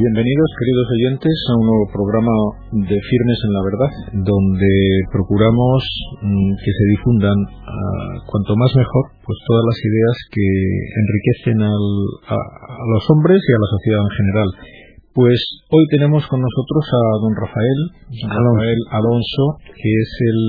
Bienvenidos, 0.00 0.48
queridos 0.56 0.88
oyentes, 0.96 1.36
a 1.52 1.60
un 1.60 1.66
nuevo 1.68 1.86
programa 1.92 2.32
de 2.72 2.96
Firmes 3.04 3.40
en 3.44 3.52
la 3.52 3.62
Verdad, 3.68 3.92
donde 4.16 4.72
procuramos 5.12 5.84
mm, 6.24 6.56
que 6.56 6.72
se 6.72 6.84
difundan, 6.96 7.36
ah, 7.68 8.16
cuanto 8.24 8.56
más 8.56 8.72
mejor, 8.80 9.12
pues 9.20 9.36
todas 9.44 9.60
las 9.60 9.76
ideas 9.84 10.16
que 10.32 10.48
enriquecen 11.04 11.58
a 11.68 11.72
los 11.76 13.04
hombres 13.12 13.44
y 13.44 13.52
a 13.52 13.60
la 13.60 13.70
sociedad 13.76 14.00
en 14.00 14.16
general. 14.16 14.48
Pues 15.20 15.36
hoy 15.68 15.84
tenemos 15.92 16.24
con 16.32 16.40
nosotros 16.40 16.80
a 16.96 17.02
don 17.20 17.36
Rafael, 17.36 17.80
Rafael 18.24 18.80
Alonso, 18.88 19.60
que 19.68 19.90
es 19.92 20.10
el, 20.16 20.40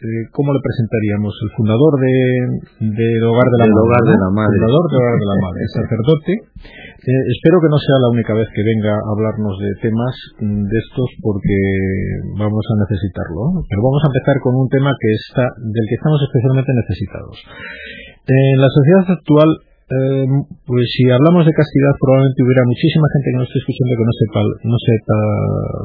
eh, 0.00 0.24
¿cómo 0.32 0.48
le 0.56 0.64
presentaríamos? 0.64 1.28
El 1.44 1.50
fundador 1.52 1.92
de, 2.00 2.16
del 2.88 3.20
Hogar 3.20 3.44
de 3.52 3.58
la 3.60 3.68
Madre. 3.68 3.84
Hogar 3.84 4.04
de 4.08 4.16
la 4.16 4.30
Madre. 4.32 4.56
Fundador 4.56 4.84
del 4.88 4.96
Hogar 4.96 5.18
de 5.20 5.28
la 5.28 5.38
Madre, 5.44 5.62
sacerdote. 5.76 6.32
Eh, 6.40 7.24
espero 7.36 7.60
que 7.60 7.68
no 7.68 7.76
sea 7.76 8.00
la 8.00 8.08
única 8.16 8.32
vez 8.32 8.48
que 8.48 8.64
venga 8.64 8.96
a 8.96 9.08
hablarnos 9.12 9.60
de 9.60 9.70
temas 9.84 10.14
mm, 10.40 10.72
de 10.72 10.78
estos 10.88 11.08
porque 11.20 11.58
vamos 12.40 12.64
a 12.64 12.74
necesitarlo. 12.80 13.60
Pero 13.60 13.80
vamos 13.84 14.08
a 14.08 14.08
empezar 14.08 14.40
con 14.40 14.56
un 14.56 14.72
tema 14.72 14.88
que 14.88 15.10
está, 15.20 15.52
del 15.52 15.84
que 15.84 15.96
estamos 16.00 16.20
especialmente 16.24 16.72
necesitados. 16.72 17.36
En 18.24 18.56
la 18.56 18.72
sociedad 18.72 19.20
actual 19.20 19.73
eh, 19.94 20.26
pues 20.66 20.84
si 20.90 21.06
hablamos 21.06 21.46
de 21.46 21.54
castidad 21.54 21.94
probablemente 22.02 22.42
hubiera 22.42 22.66
muchísima 22.66 23.06
gente 23.14 23.28
que 23.30 23.38
nos 23.38 23.46
esté 23.46 23.58
escuchando 23.62 23.92
que 23.94 24.08
no 24.10 24.14
sepa 24.18 24.40
no 24.66 24.78
sepa 24.82 25.18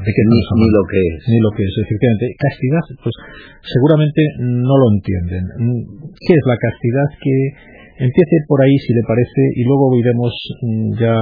de 0.02 0.12
qué 0.12 0.24
ni, 0.26 0.40
ni 0.42 0.68
lo 0.74 0.84
que 0.90 1.00
es. 1.00 1.20
Ni 1.30 1.40
lo 1.46 1.52
que 1.54 1.64
es 1.64 1.74
efectivamente. 1.78 2.26
Castidad 2.42 2.84
pues 3.06 3.16
seguramente 3.62 4.22
no 4.42 4.74
lo 4.74 4.88
entienden. 4.98 5.44
Qué 6.18 6.34
es 6.34 6.46
la 6.50 6.58
castidad 6.58 7.10
que 7.22 7.36
empiece 8.10 8.36
por 8.50 8.66
ahí 8.66 8.76
si 8.82 8.92
le 8.98 9.04
parece 9.06 9.42
y 9.60 9.62
luego 9.68 9.94
iremos 9.94 10.34
mm, 10.66 10.90
ya 10.98 11.16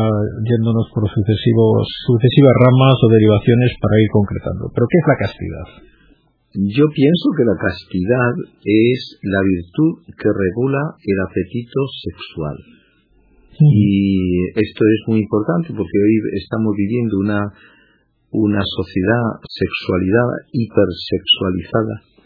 yéndonos 0.48 0.88
por 0.96 1.04
sucesivos 1.12 1.84
sucesivas 2.08 2.56
ramas 2.56 2.96
o 3.02 3.08
derivaciones 3.12 3.76
para 3.84 4.00
ir 4.00 4.10
concretando. 4.14 4.72
Pero 4.72 4.86
qué 4.88 4.98
es 5.02 5.08
la 5.10 5.20
castidad 5.20 5.68
yo 6.58 6.86
pienso 6.90 7.28
que 7.38 7.46
la 7.46 7.54
castidad 7.54 8.34
es 8.64 9.20
la 9.22 9.42
virtud 9.46 10.02
que 10.10 10.30
regula 10.34 10.96
el 11.06 11.20
apetito 11.30 11.82
sexual. 12.02 12.58
Y 13.60 14.50
esto 14.54 14.82
es 14.86 15.00
muy 15.08 15.20
importante 15.22 15.70
porque 15.70 15.98
hoy 15.98 16.16
estamos 16.38 16.74
viviendo 16.78 17.18
una, 17.20 17.42
una 18.32 18.62
sociedad 18.62 19.26
sexualidad 19.50 20.28
hipersexualizada 20.54 22.18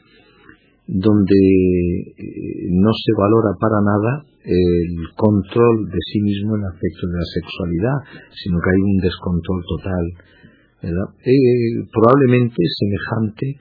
donde 0.92 1.40
eh, 2.20 2.68
no 2.72 2.92
se 2.92 3.12
valora 3.16 3.56
para 3.56 3.80
nada 3.80 4.26
el 4.44 5.08
control 5.16 5.88
de 5.88 6.00
sí 6.12 6.20
mismo 6.20 6.58
en 6.58 6.66
aspecto 6.66 7.08
de 7.08 7.16
la 7.16 7.28
sexualidad, 7.32 7.98
sino 8.36 8.58
que 8.60 8.70
hay 8.76 8.82
un 8.82 8.98
descontrol 8.98 9.62
total. 9.72 10.06
Eh, 10.84 11.88
probablemente 11.94 12.58
semejante 12.58 13.56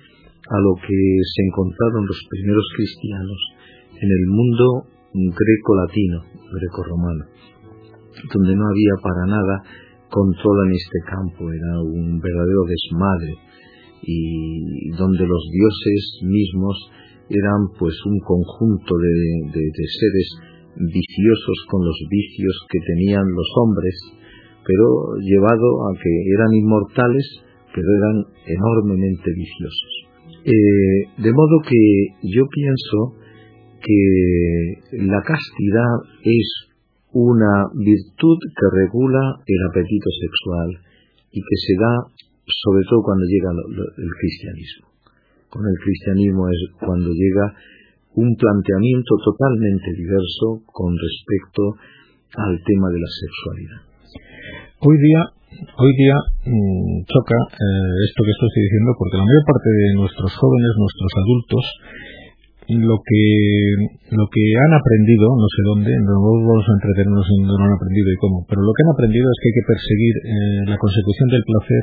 a 0.49 0.59
lo 0.59 0.75
que 0.75 0.99
se 1.23 1.41
encontraron 1.47 2.07
los 2.07 2.19
primeros 2.31 2.67
cristianos 2.75 3.41
en 4.01 4.09
el 4.11 4.27
mundo 4.27 4.89
greco-latino, 5.13 6.25
greco-romano, 6.51 7.25
donde 8.33 8.55
no 8.57 8.65
había 8.69 8.95
para 9.03 9.25
nada 9.27 9.55
control 10.11 10.57
en 10.67 10.73
este 10.75 10.99
campo, 11.07 11.53
era 11.53 11.81
un 11.83 12.19
verdadero 12.19 12.63
desmadre 12.67 13.35
y 14.03 14.91
donde 14.97 15.25
los 15.27 15.45
dioses 15.53 16.03
mismos 16.25 16.77
eran 17.31 17.61
pues 17.79 17.95
un 18.07 18.19
conjunto 18.21 18.93
de, 18.99 19.61
de 19.61 19.87
seres 19.87 20.29
viciosos 20.77 21.59
con 21.71 21.85
los 21.85 21.99
vicios 22.11 22.55
que 22.71 22.79
tenían 22.81 23.23
los 23.23 23.49
hombres, 23.63 23.95
pero 24.67 24.87
llevado 25.21 25.69
a 25.87 25.95
que 25.95 26.13
eran 26.35 26.51
inmortales, 26.55 27.27
pero 27.75 27.87
eran 27.87 28.17
enormemente 28.47 29.31
viciosos. 29.35 30.11
Eh, 30.45 31.23
de 31.23 31.33
modo 31.33 31.61
que 31.69 31.83
yo 32.35 32.45
pienso 32.49 33.21
que 33.83 35.05
la 35.05 35.21
castidad 35.23 35.95
es 36.25 36.70
una 37.13 37.67
virtud 37.75 38.39
que 38.39 38.67
regula 38.87 39.43
el 39.47 39.61
apetito 39.71 40.11
sexual 40.15 40.69
y 41.33 41.41
que 41.41 41.57
se 41.67 41.75
da 41.75 41.93
sobre 42.47 42.83
todo 42.89 43.03
cuando 43.03 43.25
llega 43.27 43.51
el 43.51 44.13
cristianismo. 44.19 44.87
Con 45.51 45.67
el 45.67 45.77
cristianismo 45.83 46.49
es 46.49 46.61
cuando 46.79 47.11
llega 47.11 47.55
un 48.15 48.35
planteamiento 48.35 49.15
totalmente 49.25 49.91
diverso 49.95 50.63
con 50.67 50.95
respecto 50.95 51.79
al 52.39 52.55
tema 52.63 52.91
de 52.91 52.99
la 52.99 53.11
sexualidad. 53.11 53.81
Hoy 54.83 54.97
día 54.99 55.23
hoy 55.51 55.93
día 55.99 56.17
mmm, 56.47 57.03
choca 57.11 57.39
eh, 57.51 57.95
esto 58.07 58.21
que 58.23 58.35
estoy 58.35 58.51
diciendo 58.55 58.91
porque 58.97 59.19
la 59.19 59.27
mayor 59.27 59.45
parte 59.47 59.71
de 59.71 59.89
nuestros 59.99 60.31
jóvenes, 60.39 60.71
nuestros 60.79 61.13
adultos, 61.19 61.65
lo 62.79 62.97
que 63.03 63.25
lo 64.15 64.27
que 64.31 64.45
han 64.55 64.73
aprendido, 64.77 65.27
no 65.35 65.49
sé 65.51 65.61
dónde, 65.67 65.91
no 66.07 66.15
vamos 66.23 66.67
a 66.67 66.77
entretenernos 66.79 67.27
en 67.27 67.41
dónde 67.43 67.59
lo 67.59 67.67
han 67.67 67.77
aprendido 67.79 68.09
y 68.13 68.19
cómo, 68.23 68.47
pero 68.47 68.63
lo 68.63 68.71
que 68.71 68.83
han 68.87 68.95
aprendido 68.95 69.27
es 69.27 69.39
que 69.43 69.49
hay 69.51 69.57
que 69.59 69.71
perseguir 69.71 70.15
eh, 70.23 70.63
la 70.71 70.79
consecución 70.79 71.29
del 71.35 71.45
placer 71.47 71.83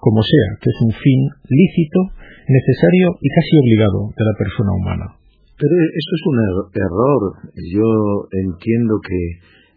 como 0.00 0.20
sea, 0.24 0.48
que 0.60 0.68
es 0.72 0.78
un 0.88 0.92
fin 0.96 1.20
lícito, 1.52 2.00
necesario 2.48 3.06
y 3.20 3.28
casi 3.28 3.52
obligado 3.60 4.00
de 4.16 4.24
la 4.24 4.34
persona 4.40 4.72
humana. 4.72 5.06
Pero 5.60 5.72
eso 5.78 6.12
es 6.16 6.22
un 6.26 6.36
er-, 6.42 6.68
error. 6.74 7.22
Yo 7.70 7.88
entiendo 8.34 8.98
que 8.98 9.20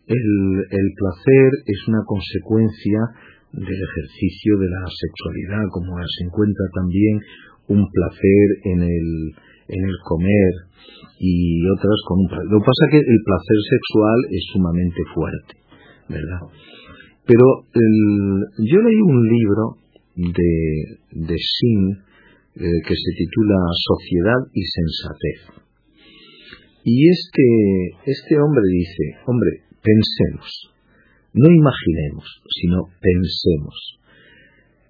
el, 0.07 0.29
el 0.71 0.87
placer 0.97 1.49
es 1.67 1.79
una 1.87 2.01
consecuencia 2.07 2.99
del 3.53 3.79
ejercicio 3.79 4.57
de 4.59 4.69
la 4.69 4.83
sexualidad, 4.87 5.63
como 5.71 5.95
se 5.99 6.25
encuentra 6.25 6.65
también 6.73 7.15
un 7.67 7.81
placer 7.89 8.47
en 8.65 8.79
el, 8.83 9.09
en 9.67 9.81
el 9.83 9.97
comer 10.03 10.53
y 11.19 11.61
otras 11.69 11.99
con 12.07 12.19
un 12.19 12.27
placer. 12.27 12.47
Lo 12.51 12.59
que 12.59 12.65
pasa 12.65 12.81
es 12.85 12.91
que 12.91 13.03
el 13.03 13.21
placer 13.23 13.59
sexual 13.69 14.19
es 14.31 14.43
sumamente 14.53 15.01
fuerte, 15.13 15.53
¿verdad? 16.09 16.41
Pero 17.25 17.45
yo 18.61 18.77
leí 18.81 19.01
un 19.01 19.21
libro 19.27 19.63
de, 20.15 20.53
de 21.11 21.37
Sin 21.37 22.05
eh, 22.55 22.79
que 22.87 22.95
se 22.95 23.11
titula 23.17 23.57
Sociedad 23.73 24.41
y 24.53 24.61
Sensatez. 24.61 25.65
Y 26.85 27.09
este, 27.09 27.43
este 28.05 28.35
hombre 28.39 28.61
dice, 28.71 29.03
hombre, 29.25 29.49
pensemos, 29.81 30.71
no 31.33 31.49
imaginemos, 31.49 32.23
sino 32.61 32.83
pensemos. 33.01 33.99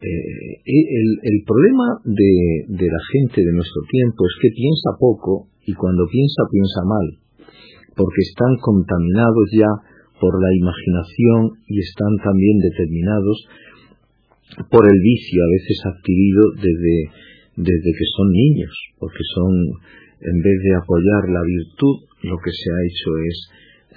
Eh, 0.06 0.62
el, 0.70 1.10
el, 1.18 1.38
problema 1.50 1.98
de, 2.06 2.78
de 2.78 2.86
la 2.86 3.04
gente 3.10 3.42
de 3.42 3.54
nuestro 3.58 3.82
tiempo 3.90 4.22
es 4.30 4.36
que 4.38 4.54
piensa 4.54 4.94
poco 5.02 5.50
y 5.66 5.74
cuando 5.74 6.06
piensa 6.06 6.46
piensa 6.54 6.82
mal, 6.86 7.08
porque 7.98 8.22
están 8.22 8.54
contaminados 8.62 9.50
ya 9.50 9.72
por 10.22 10.38
la 10.38 10.52
imaginación 10.54 11.58
y 11.66 11.82
están 11.82 12.14
también 12.22 12.58
determinados 12.62 13.38
por 14.70 14.86
el 14.86 15.00
vicio 15.02 15.42
a 15.42 15.52
veces 15.58 15.78
adquirido 15.90 16.44
desde, 16.62 16.96
desde 17.66 17.90
que 17.98 18.08
son 18.14 18.30
niños, 18.30 18.74
porque 19.02 19.24
son, 19.34 19.54
en 20.22 20.38
vez 20.38 20.58
de 20.70 20.74
apoyar 20.78 21.24
la 21.34 21.42
virtud, 21.42 21.96
lo 22.30 22.38
que 22.38 22.54
se 22.54 22.68
ha 22.70 22.80
hecho 22.86 23.10
es 23.26 23.38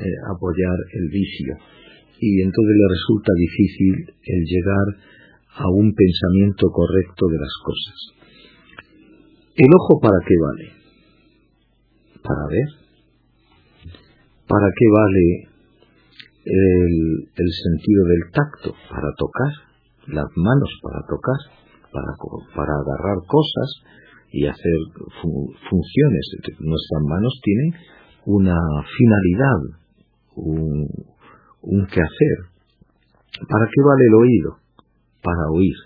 eh, 0.01 0.17
apoyar 0.33 0.79
el 0.97 1.07
vicio. 1.13 1.53
Y 2.19 2.43
entonces 2.43 2.75
le 2.75 2.89
resulta 2.89 3.31
difícil 3.37 3.95
el 4.09 4.43
llegar 4.49 4.87
a 5.59 5.69
un 5.75 5.93
pensamiento 5.93 6.71
correcto 6.71 7.27
de 7.27 7.39
las 7.39 7.55
cosas. 7.65 7.99
¿El 9.57 9.71
ojo 9.75 9.99
para 10.01 10.19
qué 10.23 10.35
vale? 10.39 10.67
Para 12.23 12.45
ver. 12.47 12.69
¿Para 14.47 14.69
qué 14.71 14.87
vale 14.95 15.27
el, 16.47 16.95
el 17.35 17.51
sentido 17.53 18.05
del 18.07 18.23
tacto? 18.33 18.71
Para 18.89 19.11
tocar. 19.19 19.53
Las 20.07 20.31
manos 20.37 20.71
para 20.81 21.03
tocar. 21.11 21.41
Para, 21.91 22.73
agarrar 22.79 23.19
cosas 23.27 23.83
y 24.31 24.47
hacer 24.47 24.79
funciones. 25.23 26.25
Nuestras 26.61 27.03
manos 27.03 27.41
tienen 27.43 27.73
una 28.27 28.57
finalidad, 28.97 29.61
un, 30.37 30.87
un 31.63 31.87
quehacer. 31.87 32.39
¿Para 33.49 33.67
qué 33.67 33.81
vale 33.83 34.05
el 34.07 34.15
oído? 34.15 34.68
Para 35.29 35.53
oír. 35.53 35.77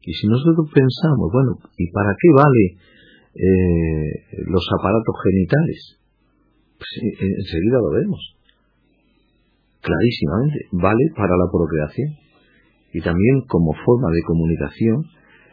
Y 0.00 0.12
si 0.16 0.24
nosotros 0.28 0.70
pensamos, 0.72 1.28
bueno, 1.28 1.60
¿y 1.76 1.90
para 1.92 2.08
qué 2.16 2.28
vale 2.32 2.64
eh, 3.36 4.08
los 4.48 4.64
aparatos 4.80 5.16
genitales? 5.28 5.80
Pues 6.80 6.90
enseguida 7.20 7.84
lo 7.84 7.90
vemos. 8.00 8.22
Clarísimamente, 9.84 10.58
vale 10.72 11.04
para 11.16 11.36
la 11.36 11.52
procreación. 11.52 12.16
Y 12.96 13.00
también 13.04 13.44
como 13.44 13.76
forma 13.84 14.08
de 14.08 14.22
comunicación 14.24 15.04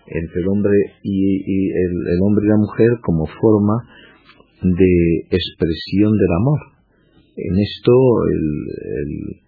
entre 0.07 0.37
el 0.39 0.47
hombre 0.47 0.77
y, 1.03 1.67
el, 1.67 1.93
el, 2.07 2.19
hombre 2.23 2.45
y 2.45 2.49
la 2.49 2.63
mujer 2.63 2.91
como 3.03 3.25
forma 3.25 3.75
de 4.63 5.27
expresión 5.27 6.11
del 6.11 6.33
amor 6.39 6.73
en 7.35 7.53
esto 7.59 7.91
el, 8.29 9.41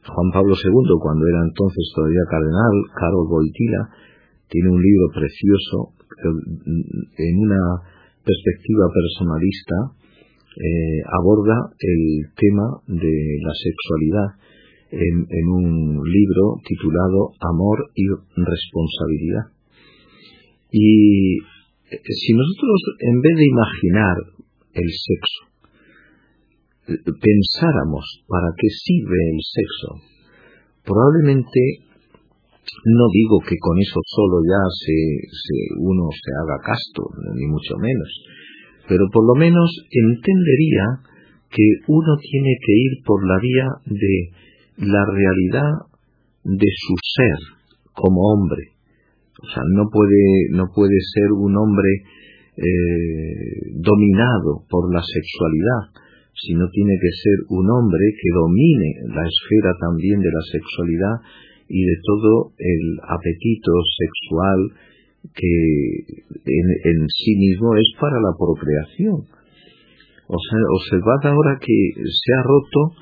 Juan 0.00 0.28
Pablo 0.32 0.54
II, 0.54 0.96
cuando 1.02 1.26
era 1.26 1.40
entonces 1.44 1.84
todavía 1.94 2.24
cardenal, 2.30 2.74
Carol 2.96 3.28
Boitila, 3.28 3.82
tiene 4.48 4.68
un 4.70 4.80
libro 4.80 5.06
precioso 5.12 5.94
en 6.20 7.34
una 7.38 7.62
perspectiva 8.24 8.84
personalista 8.92 10.00
eh, 10.50 11.00
aborda 11.06 11.70
el 11.78 12.26
tema 12.34 12.82
de 12.86 13.38
la 13.40 13.54
sexualidad 13.54 14.28
en, 14.90 15.46
un 15.46 16.02
libro 16.02 16.58
titulado 16.66 17.30
Amor 17.40 17.90
y 17.94 18.04
Responsabilidad. 18.34 19.54
Y 20.72 21.38
eh, 21.38 22.02
si 22.02 22.34
nosotros, 22.34 22.82
en 22.98 23.20
vez 23.20 23.36
de 23.36 23.46
imaginar 23.46 24.16
el 24.74 24.90
sexo, 24.90 25.49
pensáramos 27.04 28.04
para 28.26 28.50
qué 28.56 28.68
sirve 28.68 29.18
el 29.34 29.40
sexo, 29.42 29.88
probablemente 30.84 31.90
no 32.84 33.06
digo 33.12 33.40
que 33.40 33.56
con 33.58 33.76
eso 33.78 34.00
solo 34.06 34.40
ya 34.46 34.62
se, 34.70 34.96
uno 35.78 36.08
se 36.12 36.30
haga 36.38 36.58
casto, 36.62 37.02
ni 37.34 37.46
mucho 37.46 37.76
menos, 37.78 38.10
pero 38.88 39.04
por 39.12 39.26
lo 39.26 39.34
menos 39.34 39.68
entendería 39.90 41.10
que 41.50 41.66
uno 41.88 42.16
tiene 42.22 42.54
que 42.64 42.72
ir 42.72 42.92
por 43.04 43.26
la 43.26 43.38
vía 43.40 43.66
de 43.86 44.86
la 44.86 45.04
realidad 45.04 45.72
de 46.44 46.68
su 46.70 46.94
ser 47.16 47.38
como 47.92 48.20
hombre. 48.32 48.62
O 49.42 49.46
sea, 49.46 49.62
no 49.74 49.88
puede, 49.90 50.52
no 50.52 50.66
puede 50.74 50.98
ser 51.14 51.32
un 51.32 51.56
hombre 51.56 51.90
eh, 52.56 53.72
dominado 53.74 54.64
por 54.68 54.92
la 54.94 55.02
sexualidad, 55.02 56.09
sino 56.46 56.68
tiene 56.70 56.94
que 57.00 57.12
ser 57.12 57.36
un 57.48 57.68
hombre 57.70 58.04
que 58.16 58.30
domine 58.32 58.90
la 59.14 59.24
esfera 59.26 59.72
también 59.80 60.20
de 60.20 60.30
la 60.30 60.44
sexualidad 60.50 61.16
y 61.68 61.84
de 61.84 61.96
todo 62.02 62.52
el 62.58 62.84
apetito 63.06 63.72
sexual 63.98 64.58
que 65.34 65.54
en, 66.44 67.06
sí 67.08 67.36
mismo 67.36 67.76
es 67.76 67.92
para 68.00 68.16
la 68.20 68.32
procreación. 68.36 69.28
O 70.26 70.36
observad 70.36 71.20
ahora 71.24 71.58
que 71.60 71.76
se 72.04 72.30
ha 72.34 72.42
roto 72.42 72.94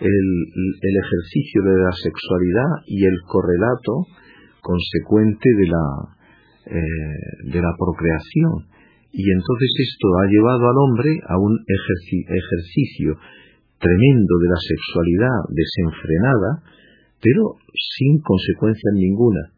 el, 0.00 0.96
ejercicio 0.98 1.62
de 1.62 1.82
la 1.82 1.92
sexualidad 1.92 2.70
y 2.86 3.04
el 3.04 3.16
correlato 3.26 4.06
consecuente 4.60 5.48
de 5.58 5.66
la, 5.68 5.86
eh, 6.66 7.52
de 7.52 7.60
la 7.62 7.72
procreación. 7.78 8.66
Y 9.12 9.28
entonces 9.28 9.70
esto 9.76 10.08
ha 10.16 10.26
llevado 10.26 10.64
al 10.72 10.78
hombre 10.88 11.10
a 11.28 11.36
un 11.36 11.52
ejercicio 11.68 13.12
tremendo 13.76 14.32
de 14.40 14.48
la 14.48 14.60
sexualidad 14.64 15.36
desenfrenada, 15.52 16.50
pero 17.20 17.60
sin 17.76 18.24
consecuencia 18.24 18.88
ninguna. 18.96 19.52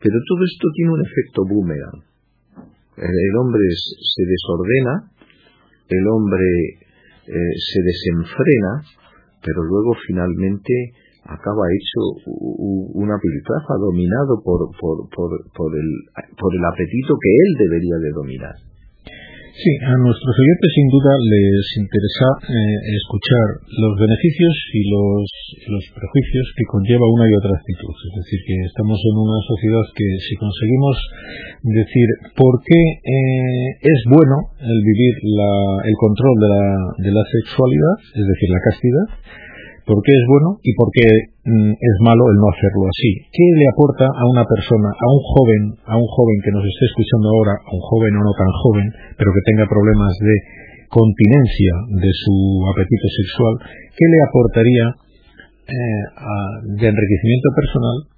Pero 0.00 0.16
todo 0.16 0.40
esto 0.48 0.66
tiene 0.72 0.90
un 0.96 1.02
efecto 1.04 1.44
boomerang. 1.44 2.00
El, 2.96 3.36
hombre 3.36 3.68
se 3.76 4.24
desordena, 4.24 5.12
el 5.92 6.04
hombre 6.08 6.48
eh, 7.28 7.52
se 7.60 7.80
desenfrena, 7.84 8.80
pero 9.44 9.60
luego 9.60 9.92
finalmente 10.08 10.72
acaba 11.24 11.68
hecho 11.68 12.32
una 12.96 13.18
piltrafa 13.20 13.74
dominado 13.76 14.40
por, 14.42 14.72
por, 14.80 15.04
por, 15.10 15.30
por, 15.52 15.70
el, 15.76 15.90
por 16.32 16.50
el 16.54 16.64
apetito 16.64 17.12
que 17.20 17.30
él 17.30 17.50
debería 17.58 17.96
de 18.00 18.10
dominar. 18.14 18.56
Sí, 19.56 19.72
a 19.88 19.96
nuestros 20.04 20.34
oyentes 20.36 20.68
sin 20.68 20.88
duda 20.92 21.16
les 21.16 21.64
interesa 21.80 22.28
eh, 22.44 22.76
escuchar 22.92 23.56
los 23.64 23.94
beneficios 23.96 24.52
y 24.76 24.84
los, 24.92 25.24
los 25.72 25.84
prejuicios 25.96 26.44
que 26.60 26.68
conlleva 26.68 27.08
una 27.08 27.24
y 27.24 27.32
otra 27.40 27.56
actitud. 27.56 27.96
Es 28.04 28.14
decir, 28.20 28.36
que 28.44 28.56
estamos 28.68 29.00
en 29.00 29.16
una 29.16 29.40
sociedad 29.48 29.80
que 29.96 30.08
si 30.28 30.36
conseguimos 30.36 30.96
decir 31.72 32.08
por 32.36 32.60
qué 32.68 32.82
eh, 33.00 33.68
es 33.80 34.00
bueno 34.12 34.52
el 34.60 34.76
vivir 34.84 35.14
la, 35.24 35.52
el 35.88 35.96
control 36.04 36.36
de 36.36 36.48
la, 36.52 36.64
de 37.00 37.12
la 37.16 37.24
sexualidad, 37.24 37.96
es 38.12 38.26
decir, 38.28 38.48
la 38.52 38.60
castidad, 38.60 39.06
por 39.86 40.02
qué 40.02 40.12
es 40.12 40.26
bueno 40.26 40.58
y 40.66 40.74
por 40.74 40.90
qué 40.90 41.06
mm, 41.46 41.72
es 41.78 41.96
malo 42.02 42.26
el 42.26 42.36
no 42.42 42.50
hacerlo 42.50 42.90
así. 42.90 43.10
¿Qué 43.30 43.46
le 43.54 43.66
aporta 43.70 44.06
a 44.10 44.24
una 44.26 44.44
persona, 44.44 44.90
a 44.90 45.06
un 45.06 45.22
joven, 45.22 45.62
a 45.86 45.94
un 45.94 46.08
joven 46.10 46.38
que 46.42 46.52
nos 46.52 46.66
esté 46.66 46.84
escuchando 46.90 47.30
ahora, 47.30 47.54
a 47.54 47.70
un 47.70 47.82
joven 47.86 48.12
o 48.18 48.22
no 48.26 48.34
tan 48.34 48.52
joven, 48.66 48.86
pero 49.14 49.30
que 49.30 49.46
tenga 49.46 49.64
problemas 49.70 50.12
de 50.18 50.34
continencia 50.90 51.72
de 52.02 52.10
su 52.12 52.36
apetito 52.66 53.08
sexual, 53.14 53.54
qué 53.94 54.06
le 54.10 54.20
aportaría 54.26 54.86
eh, 55.70 56.04
de 56.82 56.86
enriquecimiento 56.90 57.48
personal 57.54 58.16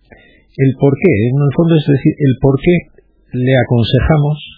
el 0.59 0.75
por 0.75 0.93
qué, 0.99 1.13
en 1.31 1.39
el 1.39 1.53
fondo 1.55 1.73
es 1.79 1.87
decir, 1.87 2.15
el 2.19 2.35
por 2.43 2.59
qué 2.59 2.75
le 3.39 3.55
aconsejamos 3.55 4.58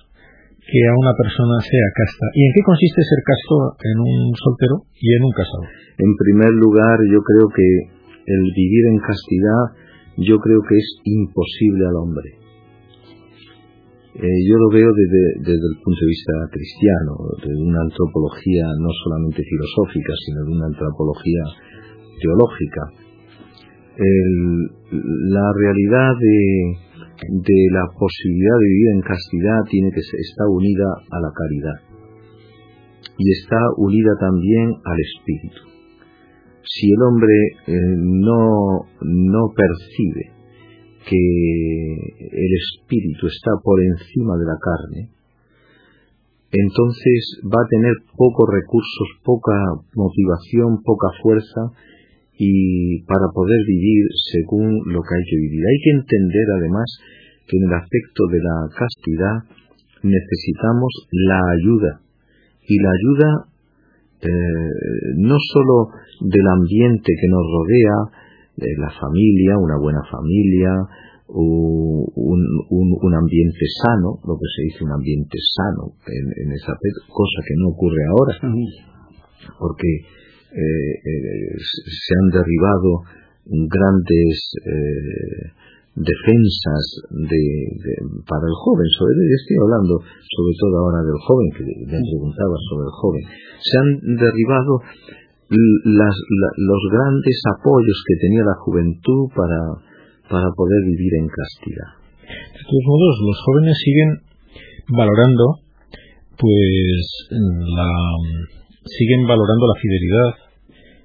que 0.70 0.81
a 0.87 0.94
una 0.94 1.14
persona 1.19 1.58
sea 1.67 1.88
casta. 1.99 2.26
¿Y 2.38 2.46
en 2.46 2.52
qué 2.55 2.62
consiste 2.62 3.02
ser 3.02 3.20
casto 3.26 3.55
en 3.82 3.96
un 3.99 4.31
soltero 4.38 4.87
y 4.94 5.08
en 5.19 5.22
un 5.26 5.34
casado? 5.34 5.67
En 5.99 6.12
primer 6.14 6.55
lugar, 6.55 6.96
yo 7.11 7.19
creo 7.26 7.46
que 7.50 7.67
el 8.22 8.43
vivir 8.55 8.84
en 8.94 8.99
castidad, 9.02 9.62
yo 10.22 10.38
creo 10.38 10.62
que 10.62 10.76
es 10.78 10.88
imposible 11.05 11.82
al 11.90 11.96
hombre. 11.99 12.28
Eh, 14.14 14.40
yo 14.46 14.55
lo 14.58 14.69
veo 14.70 14.90
desde, 14.94 15.22
desde, 15.43 15.67
el 15.70 15.78
punto 15.82 16.00
de 16.02 16.11
vista 16.11 16.34
cristiano, 16.50 17.12
de 17.43 17.50
una 17.50 17.81
antropología 17.82 18.66
no 18.78 18.90
solamente 19.06 19.43
filosófica, 19.43 20.12
sino 20.26 20.38
de 20.46 20.50
una 20.55 20.66
antropología 20.66 21.43
teológica. 22.23 22.84
la 25.34 25.46
realidad 25.58 26.12
de, 26.19 26.89
de 27.28 27.61
la 27.72 27.84
posibilidad 27.99 28.56
de 28.58 28.69
vivir 28.69 28.88
en 28.94 29.02
castidad 29.02 29.61
tiene 29.69 29.90
que 29.93 30.00
está 30.00 30.44
unida 30.49 30.88
a 31.11 31.19
la 31.20 31.31
caridad 31.34 31.90
y 33.20 33.32
está 33.32 33.61
unida 33.76 34.17
también 34.19 34.72
al 34.84 34.99
espíritu. 35.00 35.61
Si 36.64 36.88
el 36.88 37.02
hombre 37.02 37.37
eh, 37.67 37.96
no, 37.96 38.87
no 39.02 39.43
percibe 39.52 40.32
que 41.05 41.25
el 42.17 42.52
espíritu 42.56 43.26
está 43.26 43.52
por 43.62 43.81
encima 43.82 44.37
de 44.37 44.46
la 44.46 44.58
carne, 44.61 45.11
entonces 46.52 47.40
va 47.44 47.61
a 47.62 47.70
tener 47.70 47.94
pocos 48.16 48.49
recursos, 48.50 49.08
poca 49.25 49.55
motivación, 49.94 50.82
poca 50.82 51.09
fuerza 51.23 51.61
y 52.37 53.02
para 53.04 53.28
poder 53.35 53.61
vivir 53.66 54.09
según 54.33 54.80
lo 54.87 55.00
que 55.02 55.14
hay 55.14 55.25
que 55.28 55.37
vivir. 55.37 55.61
Hay 55.61 55.80
que 55.85 55.90
entender 56.00 56.47
además 56.56 56.88
que 57.50 57.57
en 57.59 57.64
el 57.66 57.75
aspecto 57.75 58.23
de 58.30 58.38
la 58.38 58.57
castidad 58.71 59.37
necesitamos 60.07 60.92
la 61.11 61.40
ayuda. 61.59 61.92
Y 62.62 62.78
la 62.78 62.90
ayuda 62.95 63.28
eh, 64.23 65.16
no 65.19 65.37
solo 65.40 65.90
del 66.21 66.47
ambiente 66.47 67.11
que 67.11 67.28
nos 67.28 67.42
rodea, 67.42 68.21
de 68.57 68.76
la 68.76 68.90
familia, 68.90 69.57
una 69.57 69.78
buena 69.80 70.02
familia, 70.04 70.71
un, 71.33 72.04
un, 72.69 73.14
ambiente 73.14 73.64
sano, 73.83 74.19
lo 74.26 74.35
que 74.37 74.49
se 74.54 74.62
dice 74.62 74.85
un 74.85 74.92
ambiente 74.92 75.38
sano 75.57 75.95
en, 76.07 76.26
en 76.45 76.52
esa 76.52 76.73
cosa 77.09 77.38
que 77.47 77.54
no 77.57 77.69
ocurre 77.71 78.02
ahora, 78.11 78.35
porque 79.59 79.88
eh, 80.52 80.92
eh, 80.92 81.54
se 81.59 82.12
han 82.19 82.28
derribado 82.30 83.07
grandes 83.47 84.52
eh, 84.66 85.69
defensas 85.94 86.85
de, 87.11 87.42
para 88.25 88.47
el 88.47 88.56
joven, 88.62 88.87
sobre 88.94 89.14
estoy 89.26 89.56
hablando 89.59 89.94
sobre 90.00 90.54
todo 90.59 90.75
ahora 90.78 91.00
del 91.02 91.20
joven, 91.26 91.49
que 91.56 91.64
me 91.66 91.99
preguntaba 91.99 92.56
sobre 92.70 92.85
el 92.87 92.94
joven, 92.94 93.23
se 93.59 93.75
han 93.78 93.88
derribado 94.16 94.73
las, 95.50 96.14
los 96.56 96.82
grandes 96.94 97.38
apoyos 97.59 97.99
que 98.06 98.16
tenía 98.23 98.44
la 98.47 98.59
juventud 98.62 99.28
para, 99.35 99.61
para 100.30 100.49
poder 100.54 100.80
vivir 100.87 101.12
en 101.18 101.26
castidad. 101.26 101.90
De 102.23 102.62
todos 102.62 102.85
modos, 102.87 103.14
los 103.26 103.38
jóvenes 103.42 103.76
siguen 103.82 104.11
valorando 104.94 105.70
pues 106.40 107.28
la 107.76 107.90
siguen 108.85 109.26
valorando 109.28 109.64
la 109.68 109.80
fidelidad, 109.80 110.32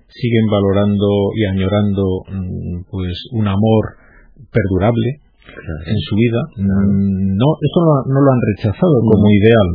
siguen 0.08 0.48
valorando 0.48 1.08
y 1.36 1.46
añorando 1.46 2.04
mm, 2.32 2.90
pues 2.90 3.20
un 3.32 3.48
amor 3.48 3.84
perdurable 4.52 5.26
en 5.86 6.00
su 6.10 6.14
vida. 6.16 6.42
No, 6.58 7.50
eso 7.62 7.80
no, 8.10 8.20
lo 8.20 8.30
han 8.32 8.44
rechazado 8.56 8.96
como 9.02 9.26
ideal. 9.32 9.70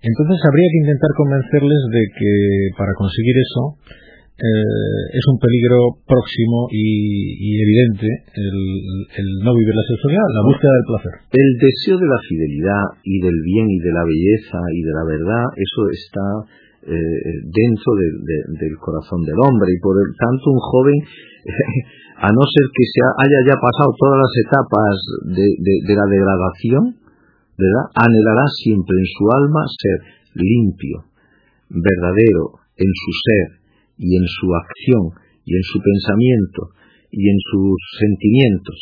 Entonces 0.00 0.38
habría 0.48 0.68
que 0.72 0.82
intentar 0.86 1.12
convencerles 1.16 1.80
de 1.92 2.02
que 2.16 2.32
para 2.78 2.92
conseguir 2.96 3.36
eso 3.36 3.62
eh, 4.40 5.04
es 5.12 5.24
un 5.28 5.36
peligro 5.36 6.00
próximo 6.08 6.72
y, 6.72 7.60
evidente 7.60 8.08
el, 8.32 8.58
el, 9.12 9.28
no 9.44 9.52
vivir 9.52 9.76
la 9.76 9.84
sexualidad, 9.92 10.28
la 10.32 10.46
búsqueda 10.48 10.72
del 10.72 10.88
placer. 10.88 11.14
El 11.36 11.50
deseo 11.60 11.96
de 12.00 12.08
la 12.08 12.20
fidelidad 12.24 12.84
y 13.04 13.20
del 13.20 13.38
bien 13.44 13.68
y 13.68 13.78
de 13.84 13.92
la 13.92 14.04
belleza 14.08 14.60
y 14.72 14.80
de 14.80 14.94
la 14.96 15.04
verdad, 15.04 15.44
eso 15.52 15.80
está 15.92 16.26
dentro 16.80 17.92
del 17.92 18.74
corazón 18.80 19.20
del 19.28 19.36
hombre 19.36 19.68
y 19.68 19.78
por 19.84 19.92
el 20.00 20.16
tanto 20.16 20.48
un 20.48 20.62
joven 20.64 20.98
a 22.20 22.28
no 22.28 22.44
ser 22.44 22.66
que 22.68 22.84
se 22.84 23.00
haya 23.00 23.40
ya 23.48 23.56
pasado 23.56 23.90
todas 23.96 24.18
las 24.20 24.34
etapas 24.44 24.94
de, 25.32 25.94
la 25.96 26.06
degradación 26.06 26.84
¿verdad? 27.56 27.86
anhelará 27.96 28.46
siempre 28.60 28.92
en 28.92 29.08
su 29.08 29.24
alma 29.32 29.60
ser 29.68 29.98
limpio 30.36 31.08
verdadero 31.68 32.60
en 32.76 32.92
su 32.92 33.10
ser 33.24 33.46
y 33.96 34.16
en 34.16 34.26
su 34.28 34.46
acción 34.52 35.04
y 35.44 35.56
en 35.56 35.64
su 35.64 35.80
pensamiento 35.80 36.76
y 37.10 37.24
en 37.24 37.38
sus 37.40 37.76
sentimientos 37.98 38.78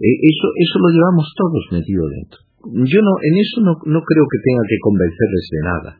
eso, 0.00 0.46
eso 0.56 0.76
lo 0.82 0.88
llevamos 0.90 1.30
todos 1.36 1.62
metido 1.70 2.08
dentro 2.08 2.50
yo 2.64 3.00
no, 3.00 3.12
en 3.24 3.34
eso 3.40 3.56
no, 3.64 3.72
no 3.88 4.00
creo 4.04 4.26
que 4.28 4.44
tenga 4.44 4.64
que 4.68 4.78
convencerles 4.84 5.46
de 5.48 5.60
nada. 5.64 5.90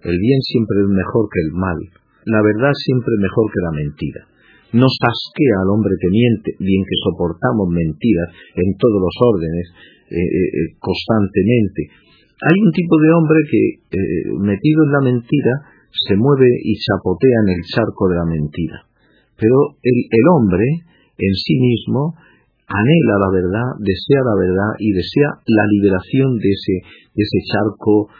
El 0.00 0.16
bien 0.16 0.40
siempre 0.40 0.80
es 0.80 0.88
mejor 0.88 1.28
que 1.28 1.40
el 1.44 1.52
mal. 1.52 1.80
La 2.24 2.40
verdad 2.40 2.72
siempre 2.72 3.12
mejor 3.20 3.52
que 3.52 3.60
la 3.60 3.72
mentira. 3.76 4.22
Nos 4.72 4.94
asquea 4.98 5.56
al 5.62 5.70
hombre 5.70 5.94
que 6.00 6.10
miente, 6.10 6.50
bien 6.58 6.82
que 6.82 6.98
soportamos 7.06 7.70
mentiras 7.70 8.34
en 8.58 8.74
todos 8.74 8.98
los 8.98 9.14
órdenes, 9.22 9.66
eh, 10.06 10.18
eh, 10.18 10.22
eh, 10.22 10.68
constantemente. 10.78 11.90
Hay 12.46 12.56
un 12.62 12.70
tipo 12.70 12.94
de 12.98 13.10
hombre 13.10 13.38
que, 13.50 13.62
metido 14.42 14.78
en 14.86 14.92
la 14.92 15.02
mentira, 15.02 15.54
se 15.90 16.14
mueve 16.14 16.46
y 16.46 16.78
chapotea 16.78 17.38
en 17.46 17.50
el 17.58 17.62
charco 17.64 18.06
de 18.10 18.16
la 18.16 18.26
mentira. 18.26 18.86
Pero 19.34 19.78
el, 19.82 20.26
hombre, 20.36 20.66
en 21.16 21.34
sí 21.34 21.54
mismo, 21.58 22.14
anhela 22.68 23.16
la 23.18 23.30
verdad, 23.34 23.68
desea 23.80 24.20
la 24.20 24.36
verdad 24.36 24.70
y 24.78 24.92
desea 24.92 25.30
la 25.42 25.64
liberación 25.74 26.38
de 26.38 26.50
ese, 26.50 26.76
de 27.14 27.22
ese 27.22 27.40
charco 27.50 28.10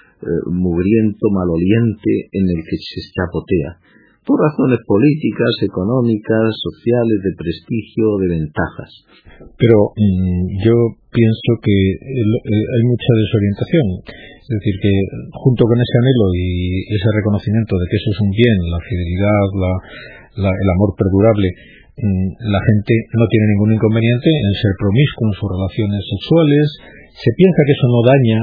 mugriento, 0.49 1.29
maloliente 1.29 2.33
en 2.33 2.45
el 2.51 2.61
que 2.65 2.77
se 2.81 2.99
chapotea, 3.13 3.79
por 4.27 4.43
razones 4.43 4.83
políticas, 4.83 5.55
económicas, 5.63 6.51
sociales, 6.51 7.23
de 7.23 7.33
prestigio, 7.39 8.19
de 8.19 8.29
ventajas. 8.43 8.91
Pero 9.55 9.95
mm, 9.95 10.43
yo 10.67 10.77
pienso 11.15 11.51
que 11.63 11.77
hay 11.79 12.83
mucha 12.91 13.13
desorientación. 13.15 13.87
Es 14.43 14.53
decir, 14.59 14.75
que 14.83 14.95
junto 15.31 15.63
con 15.65 15.79
ese 15.79 15.95
anhelo 16.03 16.27
y 16.35 16.83
ese 16.91 17.09
reconocimiento 17.15 17.79
de 17.79 17.87
que 17.87 17.97
eso 18.03 18.11
es 18.11 18.21
un 18.21 18.33
bien, 18.35 18.59
la 18.67 18.83
fidelidad, 18.83 19.47
el 20.43 20.71
amor 20.75 20.91
perdurable, 20.99 21.49
Mm, 21.97 22.29
la 22.53 22.61
gente 22.61 22.93
no 23.17 23.25
tiene 23.25 23.57
ningún 23.57 23.73
inconveniente 23.73 24.29
en 24.29 24.53
ser 24.61 24.77
promiscuo 24.77 25.33
en 25.33 25.37
sus 25.41 25.49
relaciones 25.49 26.03
sexuales, 26.05 26.67
se 27.17 27.31
piensa 27.33 27.61
que 27.65 27.73
eso 27.73 27.89
no 27.89 28.01
daña 28.05 28.39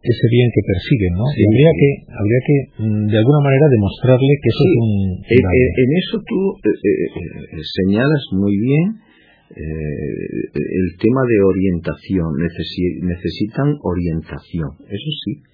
ese 0.00 0.26
bien 0.32 0.48
que 0.48 0.64
persiguen, 0.64 1.12
¿no? 1.12 1.28
habría 1.28 1.72
que, 1.76 1.90
habría 2.08 2.40
que 2.40 2.56
mm, 2.80 3.04
de 3.04 3.18
alguna 3.20 3.40
manera 3.44 3.66
demostrarle 3.68 4.32
que 4.40 4.48
eso 4.48 4.62
es 4.64 4.74
un... 4.80 4.92
Eh, 5.28 5.36
eh, 5.36 5.70
en 5.84 5.90
eso 5.92 6.16
tú 6.24 6.40
eh, 6.56 7.60
señalas 7.60 8.24
muy 8.32 8.56
bien 8.56 9.04
el 9.48 10.88
tema 11.00 11.24
de 11.24 11.36
orientación. 11.40 12.32
necesitan 12.36 13.76
orientación, 13.80 14.70
eso 14.88 15.10
sí. 15.24 15.44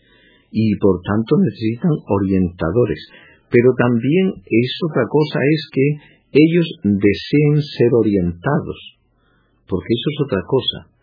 Y 0.50 0.76
por 0.78 1.02
tanto 1.02 1.38
necesitan 1.42 1.94
orientadores. 2.06 3.02
Pero 3.50 3.70
también 3.74 4.34
es 4.46 4.70
otra 4.90 5.06
cosa, 5.10 5.38
es 5.42 5.62
que 5.74 5.86
ellos 6.38 6.66
deseen 6.82 7.62
ser 7.62 7.90
orientados, 7.94 8.98
porque 9.66 9.90
eso 9.90 10.06
es 10.10 10.18
otra 10.26 10.42
cosa. 10.46 10.93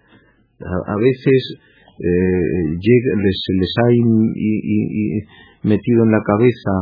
A, 0.62 0.96
veces 0.98 1.40
eh, 1.98 2.78
se 2.78 3.54
les 3.54 3.72
ha 3.82 3.88
metido 5.64 6.04
en 6.04 6.12
la 6.12 6.22
cabeza 6.26 6.74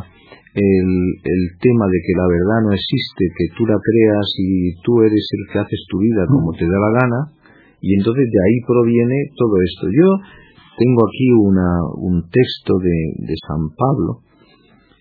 el, 0.54 0.92
el, 1.24 1.44
tema 1.60 1.86
de 1.88 2.00
que 2.04 2.14
la 2.18 2.28
verdad 2.28 2.60
no 2.68 2.72
existe, 2.74 3.24
que 3.38 3.48
tú 3.56 3.66
la 3.66 3.78
creas 3.80 4.28
y 4.38 4.76
tú 4.84 5.02
eres 5.02 5.26
el 5.38 5.44
que 5.52 5.60
haces 5.60 5.82
tu 5.90 6.00
vida 6.00 6.26
como 6.28 6.52
te 6.54 6.66
da 6.66 6.80
la 6.80 6.94
gana, 7.00 7.20
y 7.82 7.96
entonces 7.96 8.26
de 8.28 8.40
ahí 8.44 8.58
proviene 8.68 9.32
todo 9.36 9.56
esto. 9.62 9.88
Yo 9.88 10.10
tengo 10.78 11.02
aquí 11.08 11.28
una, 11.40 11.70
un 11.96 12.24
texto 12.30 12.74
de, 12.80 13.28
de 13.28 13.36
San 13.48 13.72
Pablo 13.78 14.24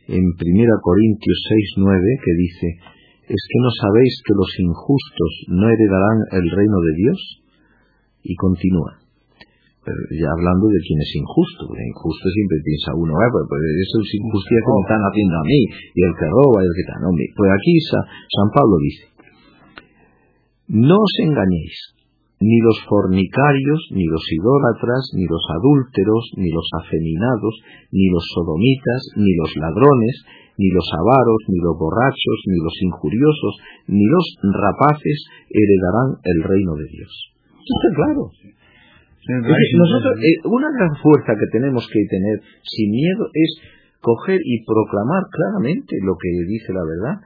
en 0.08 0.24
1 0.24 0.36
Corintios 0.82 1.38
6.9 1.76 2.00
que 2.22 2.32
dice, 2.36 2.98
¿Es 3.28 3.44
que 3.44 3.60
no 3.60 3.68
sabéis 3.76 4.22
que 4.24 4.32
los 4.32 4.48
injustos 4.56 5.32
no 5.52 5.68
heredarán 5.68 6.18
el 6.32 6.48
reino 6.48 6.80
de 6.80 6.92
Dios? 6.96 7.20
Y 8.22 8.34
continúa. 8.36 8.98
Ya 9.88 10.28
hablando 10.28 10.68
de 10.68 10.80
quién 10.84 11.00
es 11.00 11.12
injusto, 11.16 11.64
porque 11.64 11.80
injusto 11.80 12.24
siempre 12.28 12.60
piensa 12.60 12.92
uno, 12.92 13.12
eh, 13.16 13.30
pues, 13.32 13.44
pues, 13.48 13.62
eso 13.88 13.96
es 14.04 14.10
injusticia 14.20 14.60
me 14.68 14.84
están 14.84 15.00
haciendo 15.00 15.34
a 15.40 15.44
mí, 15.48 15.60
y 15.64 16.00
el 16.04 16.12
que 16.12 16.28
roba, 16.28 16.60
y 16.60 16.66
el 16.68 16.74
que. 16.76 16.84
No, 17.00 17.08
pues 17.16 17.48
aquí 17.56 17.74
San 17.88 18.48
Pablo 18.52 18.76
dice, 18.84 19.04
no 20.68 20.92
os 20.92 21.14
engañéis, 21.24 21.96
ni 22.40 22.58
los 22.60 22.78
fornicarios, 22.84 23.80
ni 23.96 24.04
los 24.04 24.22
idólatras, 24.28 25.10
ni 25.16 25.24
los 25.24 25.42
adúlteros, 25.56 26.24
ni 26.36 26.50
los 26.52 26.68
afeminados, 26.84 27.54
ni 27.90 28.06
los 28.12 28.24
sodomitas, 28.34 29.02
ni 29.16 29.32
los 29.40 29.50
ladrones, 29.56 30.16
ni 30.58 30.68
los 30.70 30.86
avaros, 30.92 31.40
ni 31.48 31.58
los 31.64 31.74
borrachos, 31.78 32.38
ni 32.46 32.58
los 32.62 32.76
injuriosos, 32.82 33.54
ni 33.88 34.04
los 34.04 34.26
rapaces 34.42 35.18
heredarán 35.50 36.20
el 36.22 36.38
reino 36.44 36.74
de 36.76 36.86
Dios. 36.92 37.37
Está 37.68 37.90
claro. 37.94 38.22
Nosotros, 39.28 40.14
eh, 40.24 40.40
una 40.48 40.72
gran 40.72 40.96
fuerza 40.96 41.36
que 41.36 41.52
tenemos 41.52 41.84
que 41.84 42.00
tener 42.08 42.40
sin 42.64 42.88
miedo 42.90 43.28
es 43.34 43.50
coger 44.00 44.40
y 44.40 44.64
proclamar 44.64 45.28
claramente 45.28 46.00
lo 46.00 46.16
que 46.16 46.32
dice 46.48 46.72
la 46.72 46.84
verdad. 46.86 47.16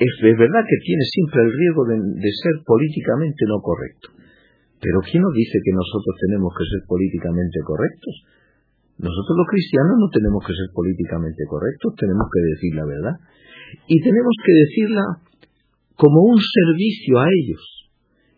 Es, 0.00 0.10
verdad 0.22 0.64
que 0.64 0.78
tiene 0.80 1.04
siempre 1.04 1.44
el 1.44 1.52
riesgo 1.52 1.82
de, 1.86 1.96
de 2.00 2.30
ser 2.32 2.56
políticamente 2.64 3.44
no 3.46 3.60
correcto. 3.60 4.16
Pero 4.80 5.00
¿quién 5.04 5.22
nos 5.22 5.32
dice 5.36 5.60
que 5.60 5.72
nosotros 5.76 6.14
tenemos 6.24 6.50
que 6.56 6.64
ser 6.64 6.82
políticamente 6.88 7.60
correctos? 7.64 8.14
Nosotros 8.96 9.34
los 9.36 9.48
cristianos 9.50 9.96
no 9.98 10.08
tenemos 10.08 10.40
que 10.46 10.54
ser 10.54 10.68
políticamente 10.72 11.42
correctos, 11.50 11.98
tenemos 11.98 12.26
que 12.30 12.40
decir 12.48 12.72
la 12.78 12.86
verdad. 12.86 13.16
Y 13.90 13.96
tenemos 14.00 14.34
que 14.40 14.54
decirla 14.54 15.04
como 15.96 16.32
un 16.32 16.38
servicio 16.38 17.18
a 17.18 17.26
ellos. 17.26 17.83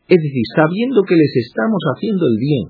Es 0.07 0.21
decir, 0.23 0.47
sabiendo 0.55 1.03
que 1.03 1.19
les 1.19 1.35
estamos 1.43 1.83
haciendo 1.95 2.25
el 2.31 2.37
bien. 2.39 2.67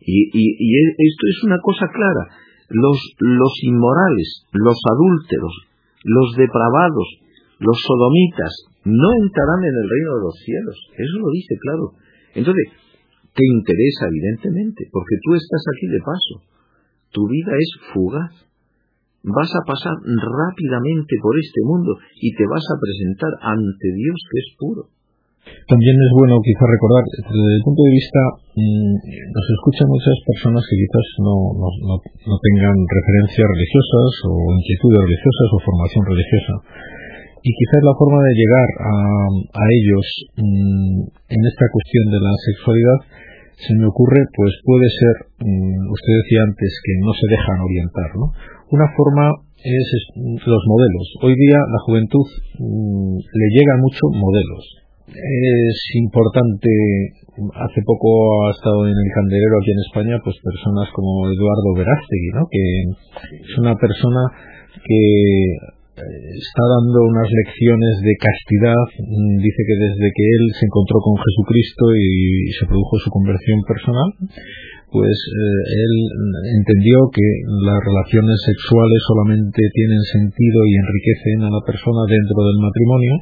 Y, 0.00 0.18
e, 0.34 0.82
esto 0.98 1.24
es 1.30 1.38
una 1.46 1.58
cosa 1.62 1.86
clara. 1.94 2.24
Los, 2.70 2.98
los 3.18 3.54
inmorales, 3.62 4.46
los 4.52 4.78
adúlteros, 4.90 5.54
los 6.02 6.34
depravados, 6.34 7.08
los 7.58 7.78
sodomitas, 7.86 8.52
no 8.84 9.08
entrarán 9.22 9.62
en 9.62 9.74
el 9.74 9.86
reino 9.86 10.10
de 10.16 10.24
los 10.26 10.36
cielos. 10.42 10.76
Eso 10.96 11.16
lo 11.22 11.30
dice 11.30 11.54
claro. 11.60 11.84
Entonces, 12.34 12.66
te 13.34 13.44
interesa, 13.46 14.10
evidentemente, 14.10 14.90
porque 14.90 15.16
tú 15.22 15.34
estás 15.34 15.62
aquí 15.70 15.86
de 15.86 16.02
paso. 16.02 16.34
Tu 17.12 17.22
vida 17.28 17.52
es 17.54 17.70
fugaz. 17.94 18.34
Vas 19.22 19.52
a 19.54 19.66
pasar 19.66 19.94
rápidamente 20.02 21.14
por 21.22 21.38
este 21.38 21.60
mundo 21.62 21.98
y 22.18 22.34
te 22.34 22.44
vas 22.48 22.64
a 22.64 22.80
presentar 22.80 23.32
ante 23.54 23.88
Dios 23.94 24.18
que 24.26 24.38
es 24.40 24.48
puro. 24.58 24.88
También 25.40 25.96
es 25.96 26.12
bueno 26.18 26.36
quizás 26.44 26.68
recordar, 26.68 27.04
desde 27.06 27.54
el 27.56 27.64
punto 27.64 27.80
de 27.86 27.94
vista, 27.96 28.20
mm, 28.58 28.94
nos 29.32 29.46
escuchan 29.56 29.88
muchas 29.88 30.16
personas 30.26 30.62
que 30.68 30.76
quizás 30.76 31.06
no, 31.24 31.36
no, 31.56 31.68
no, 31.96 32.36
tengan 32.44 32.76
referencias 32.76 33.46
religiosas 33.48 34.10
o 34.28 34.32
inquietudes 34.60 35.00
religiosas 35.00 35.48
o 35.54 35.58
formación 35.64 36.02
religiosa. 36.04 36.54
Y 37.40 37.50
quizás 37.56 37.80
la 37.80 37.96
forma 37.96 38.20
de 38.20 38.34
llegar 38.36 38.68
a, 38.84 38.94
a 39.32 39.64
ellos 39.80 40.06
mm, 40.36 40.98
en 41.08 41.42
esta 41.48 41.66
cuestión 41.72 42.04
de 42.12 42.20
la 42.20 42.34
sexualidad 42.36 42.98
se 43.60 43.72
me 43.76 43.86
ocurre, 43.88 44.20
pues 44.36 44.52
puede 44.64 44.88
ser, 44.88 45.14
mm, 45.40 45.84
usted 45.88 46.12
decía 46.24 46.40
antes 46.48 46.70
que 46.84 46.94
no 47.00 47.12
se 47.16 47.26
dejan 47.28 47.58
orientar, 47.60 48.10
¿no? 48.16 48.26
Una 48.72 48.88
forma 48.96 49.24
es, 49.60 49.88
los 50.16 50.62
modelos. 50.66 51.06
Hoy 51.22 51.34
día 51.36 51.58
la 51.60 51.80
juventud 51.84 52.26
le 52.58 53.46
llegan 53.52 53.80
mucho 53.80 54.08
modelos. 54.08 54.79
Es 55.10 55.78
importante, 55.94 56.70
hace 57.54 57.80
poco 57.84 58.46
ha 58.46 58.50
estado 58.50 58.86
en 58.86 58.94
el 58.94 59.10
candelero 59.14 59.54
aquí 59.58 59.70
en 59.74 59.82
España, 59.90 60.14
pues 60.22 60.36
personas 60.38 60.88
como 60.94 61.26
Eduardo 61.26 61.70
Verástegui, 61.74 62.30
¿no? 62.34 62.46
Que 62.46 62.64
es 63.42 63.58
una 63.58 63.74
persona 63.74 64.22
que 64.86 65.00
está 66.00 66.64
dando 66.64 66.98
unas 67.04 67.28
lecciones 67.28 67.94
de 68.06 68.14
castidad. 68.16 68.84
Dice 69.42 69.60
que 69.66 69.76
desde 69.76 70.08
que 70.14 70.24
él 70.24 70.44
se 70.56 70.66
encontró 70.66 70.96
con 71.02 71.16
Jesucristo 71.18 71.84
y 71.98 72.52
se 72.56 72.64
produjo 72.70 72.94
su 73.02 73.10
conversión 73.10 73.60
personal, 73.66 74.08
pues 74.90 75.16
eh, 75.16 75.62
él 75.70 75.94
entendió 76.56 76.98
que 77.14 77.26
las 77.66 77.78
relaciones 77.78 78.38
sexuales 78.42 79.00
solamente 79.06 79.60
tienen 79.74 80.02
sentido 80.14 80.58
y 80.66 80.72
enriquecen 80.78 81.38
a 81.46 81.50
la 81.50 81.62
persona 81.62 82.02
dentro 82.10 82.38
del 82.46 82.58
matrimonio 82.58 83.14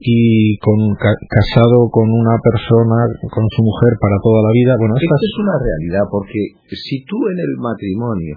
y 0.00 0.56
con 0.58 0.78
casado 0.98 1.88
con 1.90 2.10
una 2.10 2.36
persona, 2.42 2.98
con 3.30 3.46
su 3.50 3.62
mujer 3.62 3.92
para 4.00 4.16
toda 4.22 4.42
la 4.42 4.52
vida. 4.52 4.76
Bueno, 4.78 4.94
esta 4.96 5.16
es 5.16 5.36
una 5.38 5.56
realidad 5.58 6.04
porque 6.10 6.40
si 6.74 7.04
tú 7.04 7.16
en 7.30 7.38
el 7.38 7.54
matrimonio 7.58 8.34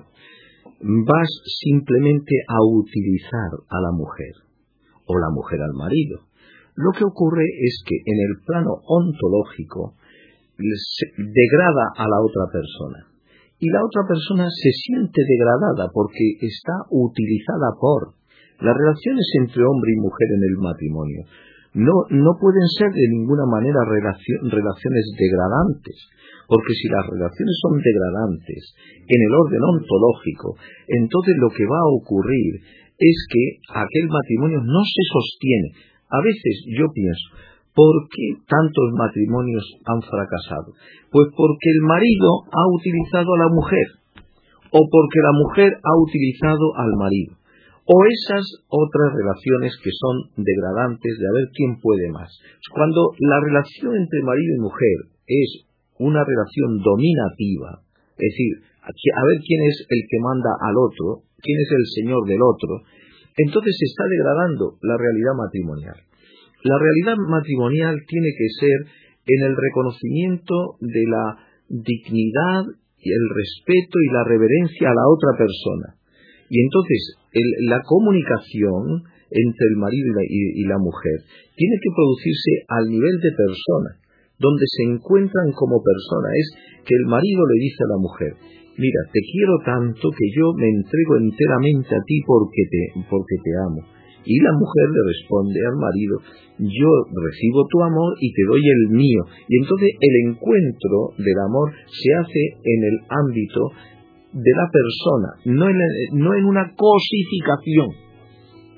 vas 0.82 1.30
simplemente 1.66 2.36
a 2.48 2.62
utilizar 2.62 3.50
a 3.70 3.82
la 3.82 3.92
mujer 3.92 4.34
o 5.06 5.18
la 5.18 5.30
mujer 5.34 5.62
al 5.62 5.74
marido. 5.74 6.28
Lo 6.76 6.92
que 6.94 7.06
ocurre 7.06 7.42
es 7.42 7.82
que 7.86 7.98
en 8.06 8.20
el 8.22 8.46
plano 8.46 8.78
ontológico 8.86 9.96
se 10.58 11.06
degrada 11.18 11.86
a 11.98 12.06
la 12.06 12.20
otra 12.22 12.46
persona 12.54 13.18
y 13.60 13.70
la 13.70 13.82
otra 13.84 14.06
persona 14.08 14.46
se 14.50 14.70
siente 14.72 15.22
degradada 15.26 15.90
porque 15.92 16.38
está 16.42 16.86
utilizada 16.92 17.74
por 17.80 18.14
las 18.60 18.74
relaciones 18.74 19.28
entre 19.38 19.62
hombre 19.62 19.90
y 19.94 20.02
mujer 20.02 20.30
en 20.34 20.44
el 20.50 20.56
matrimonio. 20.58 21.22
No, 21.78 21.94
no 22.10 22.32
pueden 22.42 22.66
ser 22.74 22.90
de 22.90 23.08
ninguna 23.14 23.46
manera 23.46 23.86
relaciones 23.86 25.06
degradantes, 25.14 25.98
porque 26.50 26.74
si 26.74 26.90
las 26.90 27.06
relaciones 27.06 27.54
son 27.62 27.78
degradantes 27.78 28.62
en 29.06 29.20
el 29.22 29.34
orden 29.38 29.62
ontológico, 29.62 30.58
entonces 30.90 31.38
lo 31.38 31.54
que 31.54 31.70
va 31.70 31.78
a 31.78 31.94
ocurrir 32.02 32.66
es 32.98 33.18
que 33.30 33.44
aquel 33.78 34.10
matrimonio 34.10 34.58
no 34.66 34.82
se 34.82 35.04
sostiene. 35.06 35.70
A 36.10 36.18
veces 36.26 36.66
yo 36.74 36.90
pienso, 36.90 37.30
¿por 37.78 37.94
qué 38.10 38.42
tantos 38.50 38.88
matrimonios 38.98 39.62
han 39.86 40.02
fracasado? 40.02 40.74
Pues 41.14 41.30
porque 41.38 41.70
el 41.78 41.82
marido 41.86 42.42
ha 42.58 42.66
utilizado 42.74 43.30
a 43.38 43.42
la 43.46 43.50
mujer, 43.54 43.88
o 44.74 44.82
porque 44.82 45.20
la 45.22 45.34
mujer 45.46 45.70
ha 45.78 45.94
utilizado 46.02 46.74
al 46.74 46.98
marido 46.98 47.37
o 47.88 47.96
esas 48.04 48.44
otras 48.68 49.16
relaciones 49.16 49.72
que 49.80 49.96
son 49.96 50.36
degradantes 50.36 51.14
de 51.16 51.24
a 51.24 51.36
ver 51.40 51.48
quién 51.56 51.80
puede 51.80 52.12
más. 52.12 52.28
Cuando 52.76 53.16
la 53.16 53.40
relación 53.40 53.96
entre 53.96 54.28
marido 54.28 54.60
y 54.60 54.66
mujer 54.68 54.98
es 55.24 55.50
una 55.96 56.20
relación 56.20 56.84
dominativa, 56.84 57.80
es 58.20 58.28
decir, 58.28 58.52
a 58.84 59.24
ver 59.24 59.38
quién 59.40 59.62
es 59.72 59.88
el 59.88 60.02
que 60.04 60.20
manda 60.20 60.52
al 60.68 60.76
otro, 60.76 61.24
quién 61.40 61.58
es 61.64 61.72
el 61.72 61.86
señor 61.96 62.28
del 62.28 62.44
otro, 62.44 62.84
entonces 63.40 63.72
se 63.80 63.88
está 63.88 64.04
degradando 64.04 64.76
la 64.84 64.98
realidad 65.00 65.36
matrimonial. 65.38 65.98
La 66.68 66.78
realidad 66.80 67.16
matrimonial 67.24 67.96
tiene 68.04 68.32
que 68.36 68.50
ser 68.60 68.78
en 69.28 69.42
el 69.48 69.56
reconocimiento 69.56 70.76
de 70.82 71.04
la 71.08 71.26
dignidad 71.70 72.68
y 73.00 73.08
el 73.12 73.26
respeto 73.32 73.96
y 74.02 74.12
la 74.12 74.24
reverencia 74.24 74.90
a 74.90 74.98
la 74.98 75.08
otra 75.08 75.38
persona. 75.38 75.96
Y 76.50 76.64
entonces 76.64 77.16
la 77.70 77.80
comunicación 77.86 79.04
entre 79.30 79.66
el 79.72 79.78
marido 79.78 80.08
y 80.24 80.64
la, 80.64 80.80
mujer 80.80 81.18
tiene 81.56 81.76
que 81.84 81.92
producirse 81.92 82.52
al 82.68 82.86
nivel 82.88 83.16
de 83.20 83.32
persona, 83.36 83.92
donde 84.40 84.66
se 84.66 84.84
encuentran 84.88 85.52
como 85.52 85.84
persona. 85.84 86.30
Es 86.36 86.48
que 86.86 86.96
el 86.96 87.06
marido 87.12 87.42
le 87.44 87.58
dice 87.60 87.82
a 87.84 87.92
la 87.92 88.00
mujer, 88.00 88.32
mira, 88.78 89.02
te 89.12 89.20
quiero 89.20 89.56
tanto 89.66 90.06
que 90.12 90.28
yo 90.32 90.46
me 90.56 90.70
entrego 90.70 91.14
enteramente 91.20 91.92
a 91.92 92.04
ti 92.08 92.18
porque 92.24 92.64
te, 92.72 92.82
porque 93.10 93.36
te 93.44 93.52
amo. 93.68 93.82
Y 94.28 94.36
la 94.44 94.52
mujer 94.52 94.88
le 94.92 95.02
responde 95.08 95.60
al 95.64 95.78
marido, 95.80 96.16
yo 96.60 96.92
recibo 97.16 97.64
tu 97.72 97.80
amor 97.80 98.12
y 98.20 98.28
te 98.36 98.44
doy 98.44 98.60
el 98.60 98.84
mío. 98.92 99.24
Y 99.48 99.56
entonces 99.64 99.92
el 99.96 100.16
encuentro 100.28 101.16
del 101.16 101.40
amor 101.48 101.72
se 101.88 102.10
hace 102.20 102.44
en 102.60 102.80
el 102.92 102.98
ámbito 103.08 103.72
de 104.34 104.52
la 104.56 104.68
persona, 104.72 105.30
no 105.46 105.70
en, 105.70 105.78
no 106.14 106.36
en 106.36 106.46
una 106.46 106.74
cosificación, 106.76 108.08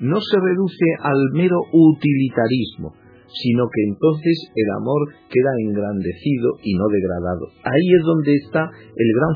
no 0.00 0.18
se 0.20 0.36
reduce 0.40 0.86
al 1.02 1.20
mero 1.34 1.60
utilitarismo, 1.72 2.94
sino 3.30 3.68
que 3.70 3.82
entonces 3.86 4.50
el 4.54 4.68
amor 4.80 5.12
queda 5.28 5.52
engrandecido 5.62 6.58
y 6.64 6.74
no 6.74 6.86
degradado. 6.88 7.46
Ahí 7.62 7.86
es 7.94 8.02
donde 8.02 8.34
está 8.34 8.62
el 8.64 9.10
gran 9.14 9.34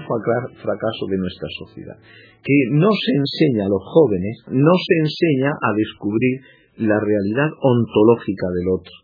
fracaso 0.56 1.04
de 1.10 1.18
nuestra 1.18 1.48
sociedad, 1.62 1.98
que 2.42 2.58
no 2.72 2.90
se 2.90 3.12
enseña 3.14 3.66
a 3.66 3.72
los 3.72 3.84
jóvenes, 3.84 4.34
no 4.50 4.74
se 4.74 4.94
enseña 4.98 5.52
a 5.52 5.70
descubrir 5.76 6.34
la 6.90 6.98
realidad 6.98 7.50
ontológica 7.60 8.46
del 8.50 8.68
otro, 8.74 8.94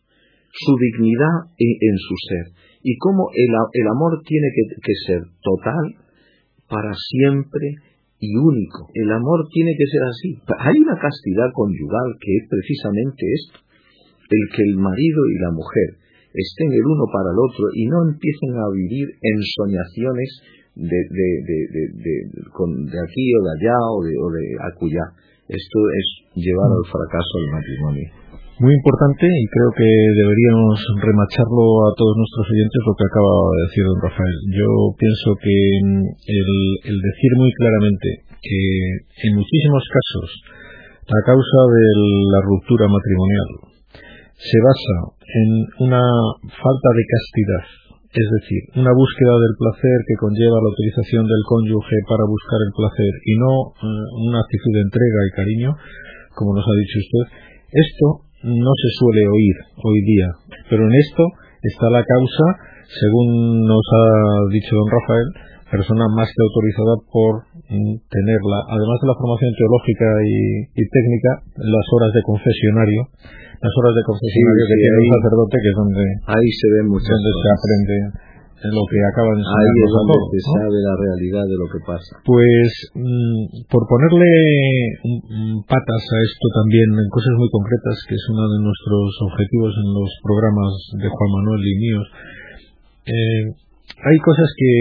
su 0.51 0.73
dignidad 0.75 1.55
en, 1.55 1.97
su 1.99 2.15
ser, 2.27 2.47
y 2.83 2.99
cómo 2.99 3.31
el, 3.31 3.87
amor 3.87 4.19
tiene 4.27 4.49
que 4.83 4.95
ser 5.07 5.21
total, 5.39 6.10
para 6.71 6.95
siempre 6.95 7.75
y 8.23 8.31
único. 8.37 8.87
El 8.95 9.11
amor 9.11 9.49
tiene 9.51 9.75
que 9.77 9.91
ser 9.91 10.03
así. 10.07 10.31
Hay 10.47 10.77
una 10.79 10.95
castidad 10.97 11.51
conyugal 11.53 12.15
que 12.23 12.31
es 12.39 12.45
precisamente 12.49 13.23
esto, 13.27 13.59
el 14.31 14.45
que 14.55 14.63
el 14.63 14.77
marido 14.79 15.21
y 15.27 15.37
la 15.43 15.51
mujer 15.51 15.99
estén 16.31 16.71
el 16.71 16.87
uno 16.87 17.11
para 17.11 17.35
el 17.35 17.39
otro 17.43 17.65
y 17.75 17.85
no 17.91 18.07
empiecen 18.07 18.55
a 18.55 18.71
vivir 18.71 19.09
en 19.19 19.37
soñaciones 19.43 20.31
de, 20.79 20.87
de, 20.87 21.29
de, 21.75 21.83
de 21.91 22.99
aquí 23.03 23.27
o 23.35 23.41
de 23.43 23.51
allá 23.59 23.77
o 23.91 23.99
de, 24.07 24.15
o 24.15 24.27
de 24.31 24.45
acullá. 24.71 25.07
Esto 25.51 25.79
es 25.99 26.07
llevar 26.39 26.71
al 26.71 26.87
fracaso 26.87 27.35
el 27.43 27.51
matrimonio 27.51 28.30
muy 28.61 28.77
importante 28.77 29.25
y 29.25 29.45
creo 29.49 29.73
que 29.73 29.89
deberíamos 29.89 30.77
remacharlo 31.01 31.65
a 31.89 31.97
todos 31.97 32.13
nuestros 32.13 32.45
oyentes 32.45 32.81
lo 32.85 32.93
que 32.93 33.09
acaba 33.09 33.33
de 33.57 33.61
decir 33.65 33.85
don 33.89 34.01
Rafael. 34.05 34.39
Yo 34.53 34.69
pienso 35.01 35.29
que 35.41 35.57
mm, 35.81 36.05
el, 36.85 36.97
decir 37.01 37.33
muy 37.41 37.51
claramente 37.57 38.09
que 38.37 38.61
en 39.25 39.33
muchísimos 39.41 39.81
casos 39.89 40.29
la 41.09 41.21
causa 41.25 41.61
de 41.73 41.87
la 42.37 42.41
ruptura 42.45 42.85
matrimonial 42.85 43.51
se 44.37 44.59
basa 44.61 44.97
en 45.25 45.49
una 45.89 46.05
falta 46.45 46.91
de 47.01 47.05
castidad, 47.17 47.65
es 48.13 48.29
decir, 48.29 48.61
una 48.77 48.93
búsqueda 48.93 49.41
del 49.41 49.57
placer 49.57 49.99
que 50.05 50.21
conlleva 50.21 50.61
la 50.61 50.73
utilización 50.77 51.25
del 51.25 51.45
cónyuge 51.49 51.97
para 52.05 52.29
buscar 52.29 52.61
el 52.61 52.73
placer 52.77 53.13
y 53.25 53.35
no 53.41 53.53
eh, 53.73 54.05
una 54.29 54.45
actitud 54.45 54.73
de 54.77 54.85
entrega 54.85 55.21
y 55.25 55.33
cariño, 55.33 55.71
como 56.37 56.53
nos 56.53 56.65
ha 56.69 56.77
dicho 56.77 57.01
usted. 57.01 57.25
Esto 57.73 58.30
no 58.43 58.73
se 58.73 58.89
suele 58.97 59.23
oír 59.29 59.57
hoy 59.85 60.01
día, 60.05 60.29
pero 60.69 60.85
en 60.85 60.95
esto 60.97 61.25
está 61.63 61.91
la 61.91 62.05
causa, 62.05 62.47
según 62.89 63.65
nos 63.69 63.85
ha 63.93 64.07
dicho 64.53 64.73
don 64.77 64.89
Rafael, 64.89 65.29
persona 65.71 66.09
más 66.17 66.27
que 66.27 66.43
autorizada 66.43 66.95
por 67.13 67.33
mm, 67.69 67.95
tenerla, 68.11 68.59
además 68.67 68.99
de 68.99 69.09
la 69.13 69.19
formación 69.21 69.53
teológica 69.55 70.09
y, 70.73 70.83
técnica, 70.83 71.31
las 71.57 71.87
horas 71.95 72.11
de 72.17 72.23
confesionario, 72.27 73.01
las 73.61 73.75
horas 73.79 73.95
de 73.95 74.05
confesionario 74.09 74.65
que 74.67 74.79
tiene 74.83 74.99
el 74.99 75.09
sacerdote, 75.15 75.55
que 75.61 75.71
es 75.71 75.79
donde, 75.79 76.05
ahí 76.27 76.49
se 76.51 76.67
ve 76.75 76.81
muchas 76.91 77.13
donde 77.13 77.33
se 77.39 77.49
aprende 77.55 77.97
en 78.61 78.73
lo 78.77 78.85
que 78.85 78.99
acaba 79.09 79.33
de 79.33 79.41
Ahí 79.41 79.77
es 79.81 79.93
donde 79.93 80.17
se 80.37 80.41
sabe 80.45 80.79
la 80.85 80.97
realidad 81.01 81.45
de 81.49 81.57
lo 81.57 81.67
que 81.73 81.81
pasa. 81.81 82.13
Pues 82.29 82.69
mm, 82.93 83.65
por 83.73 83.89
ponerle 83.89 84.33
patas 85.65 86.03
a 86.05 86.19
esto 86.21 86.47
también 86.61 86.89
en 86.93 87.09
cosas 87.09 87.35
muy 87.41 87.49
concretas, 87.49 87.97
que 88.05 88.15
es 88.15 88.25
uno 88.29 88.45
de 88.45 88.61
nuestros 88.61 89.09
objetivos 89.33 89.73
en 89.81 89.89
los 89.97 90.11
programas 90.21 90.73
de 91.01 91.09
Juan 91.09 91.31
Manuel 91.41 91.63
y 91.65 91.75
míos, 91.81 92.07
eh, 93.09 93.45
hay 94.01 94.19
cosas 94.21 94.49
que, 94.57 94.73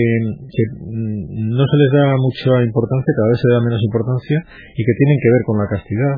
que, 0.52 0.64
mm, 0.76 1.56
no 1.56 1.64
se 1.64 1.78
les 1.80 1.92
da 1.96 2.20
mucha 2.20 2.52
importancia, 2.60 3.16
cada 3.16 3.32
vez 3.32 3.40
se 3.40 3.52
da 3.52 3.60
menos 3.64 3.82
importancia 3.84 4.38
y 4.76 4.82
que 4.84 4.98
tienen 5.00 5.18
que 5.24 5.32
ver 5.32 5.44
con 5.48 5.56
la 5.56 5.68
castidad 5.72 6.14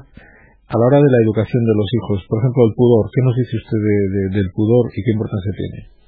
a 0.72 0.76
la 0.80 0.86
hora 0.88 1.00
de 1.04 1.12
la 1.12 1.22
educación 1.28 1.62
de 1.68 1.76
los 1.76 1.90
hijos. 1.94 2.26
Por 2.32 2.40
ejemplo, 2.40 2.64
el 2.64 2.74
pudor. 2.80 3.06
¿Qué 3.12 3.22
nos 3.22 3.36
dice 3.36 3.60
usted 3.60 3.82
del 4.40 4.50
pudor 4.56 4.88
y 4.96 5.04
qué 5.04 5.12
importancia 5.12 5.52
tiene? 5.52 6.01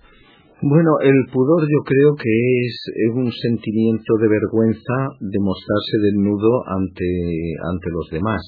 Bueno, 0.64 0.96
el 1.04 1.28
pudor 1.28 1.60
yo 1.68 1.84
creo 1.84 2.16
que 2.16 2.32
es, 2.64 2.88
un 3.16 3.30
sentimiento 3.30 4.16
de 4.16 4.30
vergüenza 4.32 4.96
de 5.20 5.40
mostrarse 5.44 6.00
desnudo 6.00 6.64
ante, 6.66 7.04
ante 7.68 7.88
los 7.92 8.08
demás. 8.10 8.42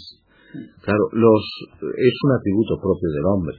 Claro, 0.80 1.04
los, 1.12 1.44
es 1.76 2.16
un 2.24 2.32
atributo 2.40 2.80
propio 2.80 3.10
del 3.12 3.26
hombre. 3.28 3.56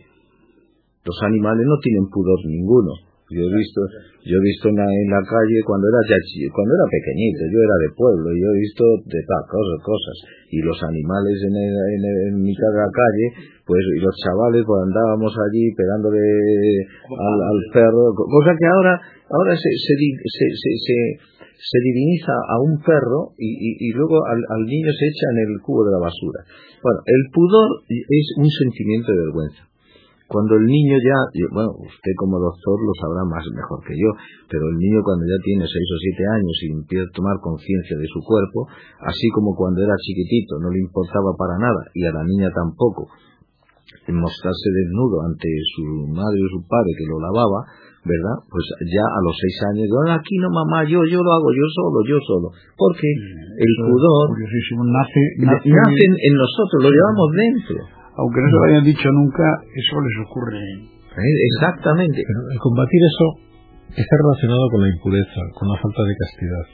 Los 1.04 1.20
animales 1.28 1.66
no 1.68 1.76
tienen 1.82 2.08
pudor 2.08 2.38
ninguno. 2.46 2.92
Yo 3.26 3.42
he 3.42 3.52
visto, 3.58 3.80
yo 4.22 4.38
he 4.38 4.44
visto 4.46 4.70
en 4.70 4.78
la, 4.78 4.86
en 4.86 5.10
la 5.10 5.18
calle 5.26 5.58
cuando 5.66 5.90
era 5.90 5.98
cuando 6.54 6.72
era 6.78 6.86
pequeñito, 6.86 7.42
yo 7.50 7.58
era 7.58 7.76
de 7.82 7.90
pueblo, 7.98 8.30
yo 8.30 8.46
he 8.54 8.58
visto 8.62 8.84
de 9.02 9.18
tal 9.26 9.42
cosas, 9.50 9.78
cosas. 9.82 10.16
Y 10.54 10.62
los 10.62 10.78
animales 10.86 11.34
en, 11.42 11.54
en, 11.58 12.02
en, 12.06 12.34
mitad 12.38 12.70
de 12.70 12.86
la 12.86 12.92
calle, 12.94 13.26
pues 13.66 13.82
y 13.82 13.98
los 13.98 14.14
chavales 14.22 14.62
pues 14.62 14.78
andábamos 14.78 15.34
allí 15.34 15.74
pegándole 15.74 16.22
al, 16.22 17.38
al 17.50 17.60
perro, 17.74 18.14
cosa 18.14 18.54
que 18.54 18.66
ahora, 18.70 18.94
ahora 19.26 19.52
se, 19.58 19.74
se, 19.74 19.94
se, 19.98 20.46
se, 20.54 20.96
se 21.50 21.78
diviniza 21.82 22.30
a 22.30 22.62
un 22.62 22.78
perro 22.78 23.34
y, 23.42 23.50
y, 23.50 23.70
y 23.74 23.90
luego 23.90 24.22
al, 24.22 24.38
al, 24.38 24.62
niño 24.70 24.90
se 24.94 25.06
echa 25.10 25.26
en 25.34 25.50
el 25.50 25.58
cubo 25.66 25.82
de 25.82 25.98
la 25.98 25.98
basura. 25.98 26.46
Bueno, 26.78 27.02
el 27.02 27.22
pudor 27.34 27.82
es 27.90 28.26
un 28.38 28.46
sentimiento 28.46 29.10
de 29.10 29.18
vergüenza. 29.18 29.66
Cuando 30.26 30.58
el 30.58 30.66
niño 30.66 30.96
ya, 30.98 31.18
bueno, 31.54 31.70
usted 31.86 32.12
como 32.18 32.42
doctor 32.42 32.76
lo 32.82 32.92
sabrá 32.98 33.22
más 33.30 33.46
mejor 33.46 33.78
que 33.86 33.94
yo, 33.94 34.10
pero 34.50 34.66
el 34.66 34.76
niño 34.76 34.98
cuando 35.06 35.22
ya 35.22 35.38
tiene 35.42 35.62
seis 35.62 35.86
o 35.86 35.98
siete 36.02 36.24
años 36.34 36.56
y 36.62 36.66
empieza 36.74 37.06
a 37.06 37.14
tomar 37.14 37.38
conciencia 37.38 37.94
de 37.94 38.10
su 38.10 38.18
cuerpo, 38.26 38.66
así 39.06 39.30
como 39.30 39.54
cuando 39.54 39.86
era 39.86 39.94
chiquitito 40.02 40.58
no 40.58 40.70
le 40.74 40.82
importaba 40.82 41.30
para 41.38 41.62
nada 41.62 41.82
y 41.94 42.02
a 42.06 42.12
la 42.12 42.26
niña 42.26 42.50
tampoco 42.50 43.06
mostrarse 44.12 44.68
desnudo 44.70 45.22
ante 45.26 45.48
su 45.74 46.06
madre 46.10 46.38
o 46.42 46.48
su 46.58 46.60
padre 46.66 46.90
que 46.94 47.06
lo 47.06 47.18
lavaba, 47.18 47.66
¿verdad? 48.06 48.36
Pues 48.46 48.64
ya 48.86 49.02
a 49.02 49.20
los 49.22 49.34
seis 49.34 49.56
años, 49.74 49.86
yo 49.90 49.98
aquí 50.14 50.38
no 50.38 50.50
mamá, 50.50 50.86
yo, 50.86 51.02
yo 51.10 51.18
lo 51.18 51.30
hago 51.34 51.50
yo 51.50 51.66
solo, 51.74 51.98
yo 52.06 52.18
solo. 52.22 52.48
Porque 52.78 53.06
el 53.06 53.72
pudor 53.82 54.26
nace, 54.38 55.22
nace, 55.42 55.68
nace 55.70 56.02
en, 56.06 56.34
nosotros, 56.38 56.78
lo 56.86 56.90
llevamos 56.90 57.28
dentro. 57.34 57.78
Aunque 58.16 58.40
no 58.40 58.46
se 58.48 58.56
lo 58.56 58.64
hayan 58.72 58.84
dicho 58.84 59.08
nunca, 59.12 59.44
eso 59.76 59.94
les 60.00 60.16
ocurre. 60.24 60.56
¿Eh? 60.56 61.34
Exactamente. 61.52 62.20
Pero 62.20 62.40
el 62.52 62.58
combatir 62.58 63.00
eso 63.04 63.26
está 63.92 64.14
relacionado 64.16 64.64
con 64.72 64.80
la 64.82 64.90
impureza, 64.92 65.40
con 65.56 65.68
la 65.68 65.76
falta 65.80 66.02
de 66.04 66.14
castidad. 66.16 66.66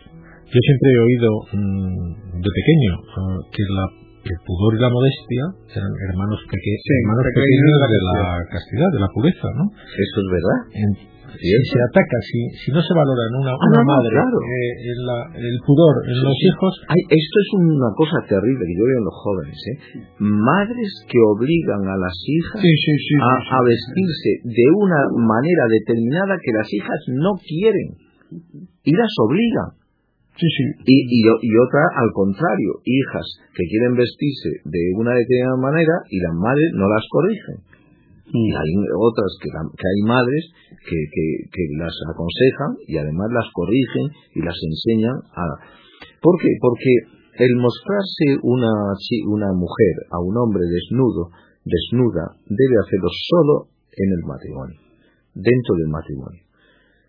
Yo 0.53 0.61
siempre 0.61 0.89
he 0.93 1.01
oído 1.01 1.29
mmm, 1.57 2.43
de 2.43 2.51
pequeño 2.51 2.93
uh, 2.93 3.41
que 3.49 3.65
la, 3.73 3.85
el 4.23 4.39
pudor 4.45 4.77
y 4.77 4.81
la 4.85 4.91
modestia 4.93 5.45
eran 5.81 5.93
hermanos, 6.13 6.39
peque 6.45 6.73
sí, 6.77 6.93
hermanos 7.03 7.25
pequeños 7.33 7.77
de 7.89 8.01
la 8.05 8.19
castidad, 8.53 8.89
de 8.93 9.01
la 9.01 9.11
pureza, 9.17 9.49
¿no? 9.57 9.65
Eso 9.73 10.17
es 10.21 10.29
verdad. 10.29 10.59
En, 10.77 10.91
si 11.39 11.49
se 11.49 11.79
ataca, 11.89 12.17
si, 12.25 12.39
si 12.61 12.69
no 12.73 12.81
se 12.81 12.93
valora 12.93 13.23
en 13.29 13.35
una, 13.41 13.53
ah, 13.53 13.67
una 13.73 13.83
no, 13.83 13.89
madre 13.89 14.13
claro. 14.13 14.39
eh, 14.43 14.73
en 14.93 14.99
la, 15.07 15.19
el 15.39 15.57
pudor 15.65 15.95
en 16.05 16.17
sí, 16.17 16.25
los 16.25 16.37
sí. 16.37 16.47
hijos. 16.49 16.73
Ay, 16.89 17.03
esto 17.09 17.37
es 17.41 17.49
una 17.61 17.91
cosa 17.97 18.19
terrible 18.29 18.63
que 18.67 18.77
yo 18.77 18.85
veo 18.85 18.99
en 19.01 19.07
los 19.09 19.19
jóvenes. 19.23 19.59
¿eh? 19.59 19.77
Madres 20.19 20.93
que 21.09 21.19
obligan 21.21 21.83
a 21.89 21.97
las 21.97 22.17
hijas 22.27 22.61
sí, 22.61 23.15
a, 23.21 23.33
a, 23.41 23.59
vestirse 23.65 24.31
de 24.45 24.67
una 24.77 25.01
manera 25.17 25.65
determinada 25.69 26.37
que 26.43 26.53
las 26.53 26.69
hijas 26.73 27.01
no 27.09 27.33
quieren 27.41 27.89
y 28.85 28.93
las 28.93 29.13
obligan. 29.23 29.83
Sí, 30.33 30.49
sí. 30.49 30.65
Y, 30.89 30.97
y, 31.13 31.19
y, 31.29 31.51
otra 31.61 31.85
al 31.93 32.11
contrario, 32.15 32.81
hijas 32.85 33.27
que 33.53 33.65
quieren 33.69 33.95
vestirse 33.95 34.65
de 34.65 34.83
una 34.97 35.13
determinada 35.13 35.61
manera 35.61 35.95
y 36.09 36.19
las 36.21 36.35
madres 36.35 36.71
no 36.73 36.89
las 36.89 37.05
corrigen. 37.11 37.57
Y 38.33 38.49
hay 38.49 38.73
otras 38.97 39.33
que, 39.45 39.49
hay 39.53 40.01
madres 40.09 40.45
que, 40.89 40.99
que, 41.53 41.65
las 41.77 41.93
aconsejan 42.09 42.81
y 42.89 42.97
además 42.97 43.29
las 43.29 43.45
corrigen 43.53 44.09
y 44.35 44.41
las 44.41 44.57
enseñan 44.57 45.21
a... 45.37 45.45
¿Por 46.21 46.41
qué? 46.41 46.49
Porque 46.61 46.93
el 47.45 47.53
mostrarse 47.61 48.41
una, 48.41 48.73
una 49.29 49.51
mujer 49.53 49.95
a 50.09 50.19
un 50.25 50.37
hombre 50.37 50.65
desnudo, 50.65 51.29
desnuda, 51.65 52.41
debe 52.49 52.77
hacerlo 52.81 53.11
solo 53.13 53.55
en 53.93 54.09
el 54.17 54.23
matrimonio, 54.25 54.81
dentro 55.37 55.73
del 55.77 55.91
matrimonio. 55.93 56.43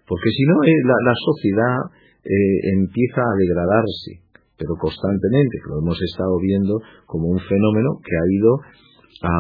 Porque 0.04 0.28
si 0.28 0.44
no, 0.44 0.60
la, 0.60 0.98
la 1.08 1.16
sociedad 1.16 1.78
eh, 2.24 2.58
empieza 2.76 3.24
a 3.24 3.38
degradarse, 3.40 4.24
pero 4.60 4.76
constantemente, 4.76 5.60
lo 5.68 5.80
hemos 5.80 6.00
estado 6.04 6.36
viendo 6.40 6.80
como 7.06 7.28
un 7.32 7.40
fenómeno 7.40 8.00
que 8.04 8.16
ha 8.16 8.28
ido 8.28 8.52
a, 9.22 9.36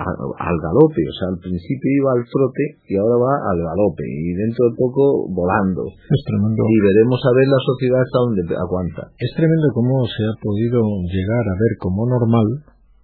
a, 0.00 0.04
al 0.08 0.56
galope, 0.56 1.02
o 1.04 1.14
sea, 1.14 1.28
al 1.28 1.40
principio 1.42 1.88
iba 2.00 2.10
al 2.16 2.24
trote 2.24 2.64
y 2.88 2.96
ahora 2.96 3.16
va 3.20 3.34
al 3.52 3.58
galope 3.60 4.06
y 4.08 4.32
dentro 4.32 4.72
de 4.72 4.74
poco 4.80 5.28
volando. 5.28 5.84
Es 5.86 6.22
tremendo. 6.24 6.62
Y 6.64 6.78
veremos 6.80 7.20
a 7.20 7.32
ver 7.36 7.46
la 7.46 7.60
sociedad 7.60 8.00
hasta 8.00 8.18
dónde 8.24 8.42
aguanta. 8.56 9.02
Es 9.18 9.30
tremendo 9.36 9.68
cómo 9.74 10.06
se 10.08 10.22
ha 10.24 10.34
podido 10.40 10.80
llegar 11.12 11.44
a 11.44 11.58
ver 11.60 11.72
como 11.78 12.08
normal, 12.08 12.48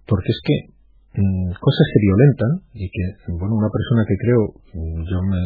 porque 0.09 0.31
es 0.33 0.41
que 0.41 0.55
mmm, 1.21 1.51
cosas 1.53 1.85
se 1.93 1.99
violentan 2.01 2.51
y 2.73 2.85
que, 2.89 3.03
bueno, 3.37 3.55
una 3.55 3.69
persona 3.69 4.01
que 4.05 4.17
creo, 4.17 4.41
yo 4.73 5.17
me, 5.29 5.41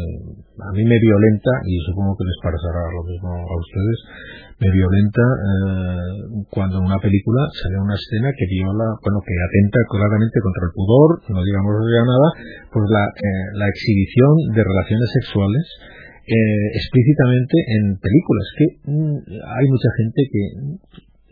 a 0.60 0.72
mí 0.76 0.84
me 0.84 0.98
violenta 1.00 1.52
y 1.67 1.76
supongo 1.88 2.15
que 2.15 2.28
les 2.28 2.39
pasará 2.43 2.84
lo 2.91 3.04
mismo 3.04 3.30
a 3.32 3.56
ustedes, 3.60 3.98
me 4.60 4.70
violenta 4.70 5.24
eh, 5.24 6.46
cuando 6.50 6.78
en 6.80 6.86
una 6.86 7.00
película 7.00 7.42
sale 7.54 7.78
una 7.82 7.96
escena 7.96 8.30
que 8.36 8.46
viola, 8.50 8.88
bueno, 9.02 9.20
que 9.26 9.34
atenta 9.34 9.80
claramente 9.89 10.38
contra 10.42 10.63
el 10.68 10.74
pudor, 10.74 11.10
no 11.30 11.39
digamos 11.44 11.74
ya 11.89 12.04
nada, 12.06 12.28
pues 12.72 12.86
la, 12.89 13.04
eh, 13.08 13.46
la 13.58 13.68
exhibición 13.68 14.54
de 14.54 14.62
relaciones 14.62 15.10
sexuales 15.22 15.66
eh, 16.24 16.68
explícitamente 16.80 17.56
en 17.68 17.84
películas, 18.00 18.48
que 18.56 18.66
mmm, 18.88 19.18
hay 19.28 19.66
mucha 19.68 19.89
gente 20.00 20.20
que 20.32 20.44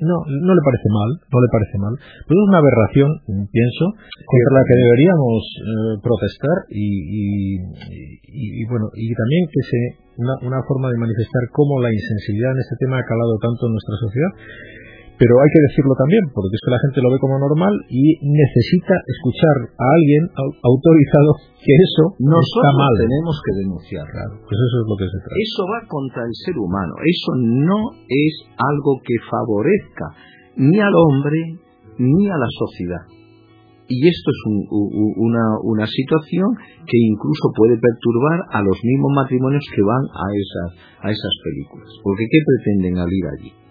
no, 0.02 0.18
no 0.26 0.52
le 0.54 0.64
parece 0.66 0.90
mal, 0.90 1.10
no 1.22 1.40
le 1.42 1.50
parece 1.52 1.78
mal, 1.78 1.94
pero 2.26 2.38
es 2.42 2.48
una 2.50 2.62
aberración, 2.62 3.10
pienso, 3.50 3.86
contra 4.26 4.52
la 4.58 4.64
que 4.66 4.76
deberíamos 4.82 5.40
eh, 5.62 5.94
protestar 6.02 6.58
y, 6.70 6.86
y, 6.86 7.24
y, 7.62 8.46
y, 8.62 8.64
bueno, 8.66 8.90
y 8.98 9.14
también 9.14 9.44
que 9.50 9.62
se 9.62 9.80
una, 10.18 10.36
una 10.44 10.62
forma 10.68 10.92
de 10.92 10.98
manifestar 10.98 11.44
cómo 11.54 11.80
la 11.82 11.90
insensibilidad 11.94 12.52
en 12.52 12.62
este 12.62 12.76
tema 12.84 13.00
ha 13.00 13.06
calado 13.06 13.34
tanto 13.42 13.62
en 13.66 13.74
nuestra 13.74 13.96
sociedad 13.96 14.32
pero 15.22 15.38
hay 15.38 15.52
que 15.54 15.66
decirlo 15.70 15.94
también, 15.94 16.34
porque 16.34 16.58
es 16.58 16.62
que 16.66 16.74
la 16.74 16.82
gente 16.82 16.98
lo 16.98 17.14
ve 17.14 17.22
como 17.22 17.38
normal 17.38 17.70
y 17.94 18.18
necesita 18.26 18.98
escuchar 19.06 19.70
a 19.78 19.86
alguien 19.94 20.26
autorizado 20.66 21.38
que 21.62 21.78
eso 21.78 22.18
no 22.26 22.42
está 22.42 22.70
mal. 22.74 22.90
tenemos 22.98 23.38
que 23.38 23.54
denunciar. 23.62 24.06
Claro, 24.10 24.34
pues 24.42 24.58
eso 24.58 24.76
es 24.82 24.86
lo 24.90 24.98
que 24.98 25.06
se 25.14 25.22
trata. 25.22 25.38
Eso 25.38 25.62
va 25.70 25.80
contra 25.86 26.26
el 26.26 26.34
ser 26.42 26.58
humano. 26.58 26.98
Eso 27.06 27.32
no 27.38 27.94
es 28.10 28.34
algo 28.58 28.98
que 29.06 29.14
favorezca 29.30 30.08
ni 30.58 30.82
al 30.82 30.90
hombre 30.90 31.38
ni 32.02 32.26
a 32.26 32.38
la 32.42 32.50
sociedad. 32.58 33.06
Y 33.94 34.02
esto 34.02 34.26
es 34.26 34.42
un, 34.50 34.58
una, 35.22 35.46
una 35.70 35.86
situación 35.86 36.50
que 36.82 36.98
incluso 36.98 37.46
puede 37.54 37.78
perturbar 37.78 38.58
a 38.58 38.66
los 38.66 38.78
mismos 38.82 39.12
matrimonios 39.22 39.62
que 39.70 39.86
van 39.86 40.02
a 40.02 40.26
esas, 40.34 40.70
a 41.06 41.08
esas 41.14 41.34
películas. 41.46 41.94
Porque 42.02 42.26
¿qué 42.26 42.40
pretenden 42.42 42.98
al 42.98 43.12
ir 43.14 43.28
allí? 43.38 43.62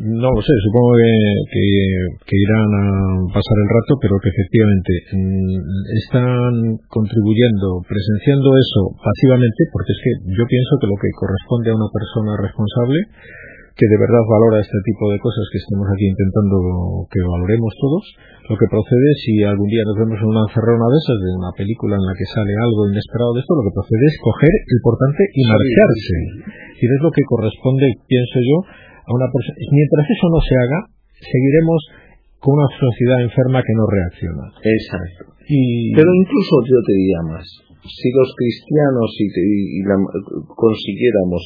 No 0.00 0.28
lo 0.32 0.40
sé, 0.40 0.54
supongo 0.64 0.96
que, 0.96 1.12
que, 1.52 1.66
que, 2.24 2.36
irán 2.40 2.70
a 2.72 2.86
pasar 3.28 3.56
el 3.60 3.68
rato, 3.68 3.92
pero 4.00 4.16
que 4.16 4.32
efectivamente 4.32 4.92
mmm, 5.12 5.60
están 6.00 6.52
contribuyendo, 6.88 7.84
presenciando 7.84 8.48
eso 8.56 8.82
pasivamente, 8.96 9.60
porque 9.68 9.92
es 9.92 10.00
que 10.00 10.12
yo 10.32 10.44
pienso 10.48 10.72
que 10.80 10.88
lo 10.88 10.96
que 10.96 11.10
corresponde 11.12 11.68
a 11.68 11.78
una 11.78 11.90
persona 11.92 12.32
responsable, 12.40 12.98
que 13.78 13.86
de 13.86 14.02
verdad 14.02 14.24
valora 14.26 14.58
este 14.58 14.80
tipo 14.82 15.06
de 15.14 15.22
cosas 15.22 15.46
que 15.54 15.62
estamos 15.62 15.86
aquí 15.86 16.10
intentando 16.10 17.06
que 17.06 17.22
valoremos 17.22 17.70
todos, 17.78 18.04
lo 18.50 18.58
que 18.58 18.66
procede 18.66 19.08
si 19.22 19.38
algún 19.46 19.70
día 19.70 19.86
nos 19.86 20.02
vemos 20.02 20.18
en 20.18 20.34
una 20.34 20.48
encerrona 20.50 20.86
de 20.90 20.98
esas, 20.98 21.18
de 21.22 21.30
una 21.38 21.52
película 21.54 21.94
en 21.94 22.02
la 22.02 22.14
que 22.18 22.26
sale 22.26 22.52
algo 22.58 22.90
inesperado 22.90 23.30
de 23.38 23.40
esto, 23.46 23.54
lo 23.54 23.64
que 23.70 23.76
procede 23.78 24.04
es 24.10 24.16
coger 24.18 24.54
el 24.66 24.78
portante 24.82 25.22
y 25.30 25.40
marcharse. 25.46 26.18
Y 26.74 26.84
es 26.90 27.00
lo 27.06 27.10
que 27.14 27.22
corresponde, 27.22 27.86
pienso 28.10 28.38
yo, 28.42 28.56
a 29.08 29.10
una 29.16 29.28
persona. 29.32 29.56
Mientras 29.72 30.04
eso 30.04 30.26
no 30.28 30.40
se 30.44 30.54
haga, 30.60 30.78
seguiremos 31.16 31.80
con 32.38 32.54
una 32.54 32.68
sociedad 32.68 33.18
enferma 33.24 33.64
que 33.64 33.74
no 33.74 33.84
reacciona. 33.88 34.44
Exacto. 34.60 35.34
Y... 35.48 35.96
Pero 35.96 36.10
incluso 36.12 36.52
yo 36.68 36.78
te 36.84 36.92
diría 36.92 37.22
más. 37.24 37.44
Si 37.88 38.08
los 38.12 38.30
cristianos 38.36 39.08
y, 39.16 39.26
te, 39.32 39.40
y 39.40 39.80
la, 39.88 39.96
consiguiéramos 40.44 41.42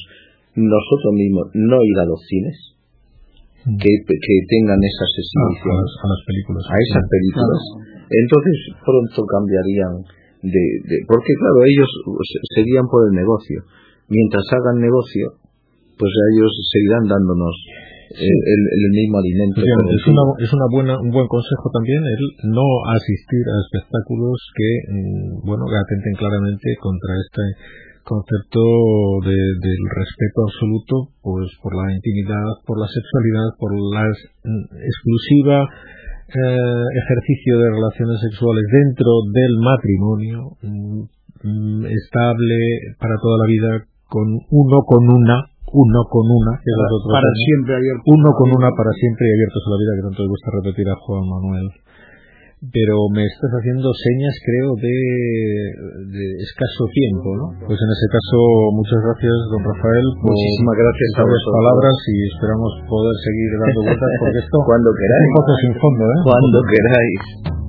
nosotros 0.59 1.13
mismos 1.15 1.49
no 1.55 1.79
ir 1.81 1.99
a 2.03 2.07
los 2.11 2.21
cines, 2.27 2.57
mm. 3.65 3.79
que, 3.79 3.93
que, 4.05 4.35
tengan 4.51 4.81
esas 4.83 5.11
exhibiciones 5.17 5.63
ah, 5.63 5.71
a, 5.71 5.81
las, 5.81 5.93
a, 6.03 6.07
las, 6.13 6.23
películas, 6.27 6.63
a 6.67 6.77
esas 6.77 7.05
películas, 7.09 7.63
claro. 7.63 8.05
entonces 8.11 8.57
pronto 8.85 9.19
cambiarían 9.23 9.93
de, 10.43 10.65
de, 10.83 10.97
porque 11.07 11.33
claro 11.39 11.63
ellos 11.63 11.91
seguían 12.59 12.85
por 12.91 13.07
el 13.07 13.15
negocio. 13.15 13.63
Mientras 14.11 14.45
hagan 14.53 14.83
negocio, 14.83 15.41
pues 16.03 16.13
ellos 16.35 16.51
seguirán 16.67 17.07
dándonos 17.07 17.55
sí. 18.11 18.27
el, 18.27 18.63
el, 18.75 18.85
mismo 18.91 19.23
alimento. 19.23 19.63
Es, 19.63 20.05
una, 20.11 20.25
es 20.43 20.51
una 20.51 20.67
buena, 20.67 20.95
un 20.99 21.15
buen 21.15 21.31
consejo 21.31 21.71
también 21.71 22.03
el 22.03 22.51
no 22.51 22.67
asistir 22.91 23.47
a 23.47 23.57
espectáculos 23.63 24.35
que, 24.51 24.71
mm, 24.91 25.47
bueno, 25.47 25.63
que 25.71 25.79
atenten 25.79 26.15
claramente 26.19 26.75
contra 26.83 27.15
este 27.23 27.45
concepto 28.03 28.67
de, 29.23 29.39
del 29.63 29.83
respeto 29.95 30.43
absoluto 30.43 31.15
pues 31.23 31.47
por 31.63 31.71
la 31.71 31.87
intimidad, 31.95 32.59
por 32.67 32.83
la 32.83 32.91
sexualidad, 32.91 33.55
por 33.63 33.71
la 33.79 34.11
exclusiva 34.11 35.71
eh, 36.35 36.85
ejercicio 36.99 37.63
de 37.63 37.71
relaciones 37.71 38.19
sexuales 38.27 38.67
dentro 38.75 39.07
del 39.31 39.55
matrimonio 39.63 40.59
mm, 40.67 41.87
estable 41.87 42.59
para 42.99 43.15
toda 43.23 43.39
la 43.39 43.47
vida 43.47 43.71
con 44.11 44.27
uno 44.51 44.83
con 44.83 45.09
una 45.09 45.52
uno 45.73 46.01
con 46.09 46.25
una, 46.29 46.53
que 46.61 46.73
para, 46.73 46.89
es 46.93 47.05
para 47.09 47.33
siempre 47.33 47.73
abierto. 47.81 48.05
Uno 48.13 48.29
con 48.37 48.49
una 48.61 48.69
para 48.77 48.93
siempre 48.93 49.25
y 49.25 49.33
abiertos 49.33 49.63
a 49.65 49.71
la 49.73 49.79
vida, 49.81 49.93
que 49.97 50.05
tanto 50.09 50.21
le 50.23 50.31
gusta 50.33 50.49
repetir 50.53 50.87
a 50.89 50.97
Juan 51.01 51.25
Manuel. 51.25 51.69
Pero 52.63 52.95
me 53.11 53.27
estás 53.27 53.51
haciendo 53.59 53.91
señas, 53.91 54.39
creo, 54.39 54.79
de, 54.79 54.97
de 56.15 56.25
escaso 56.47 56.87
tiempo, 56.95 57.29
¿no? 57.35 57.47
Pues 57.67 57.75
en 57.75 57.91
ese 57.91 58.07
caso, 58.07 58.39
muchas 58.71 59.03
gracias, 59.03 59.35
don 59.51 59.67
Rafael, 59.67 60.07
por 60.23 60.31
Muchísimas 60.31 60.77
gracias 60.79 61.11
a 61.19 61.25
las 61.27 61.43
palabras 61.43 61.97
y 62.07 62.17
esperamos 62.31 62.71
poder 62.87 63.17
seguir 63.19 63.51
dando 63.67 63.81
vueltas 63.83 64.11
porque 64.23 64.41
esto 64.47 64.57
cuando 64.71 64.89
queráis. 64.95 65.27
es 65.27 65.27
un 65.27 65.37
poco 65.43 65.53
sin 65.59 65.75
fondo, 65.83 66.03
¿eh? 66.07 66.19
Cuando 66.23 66.59
queráis. 66.71 67.62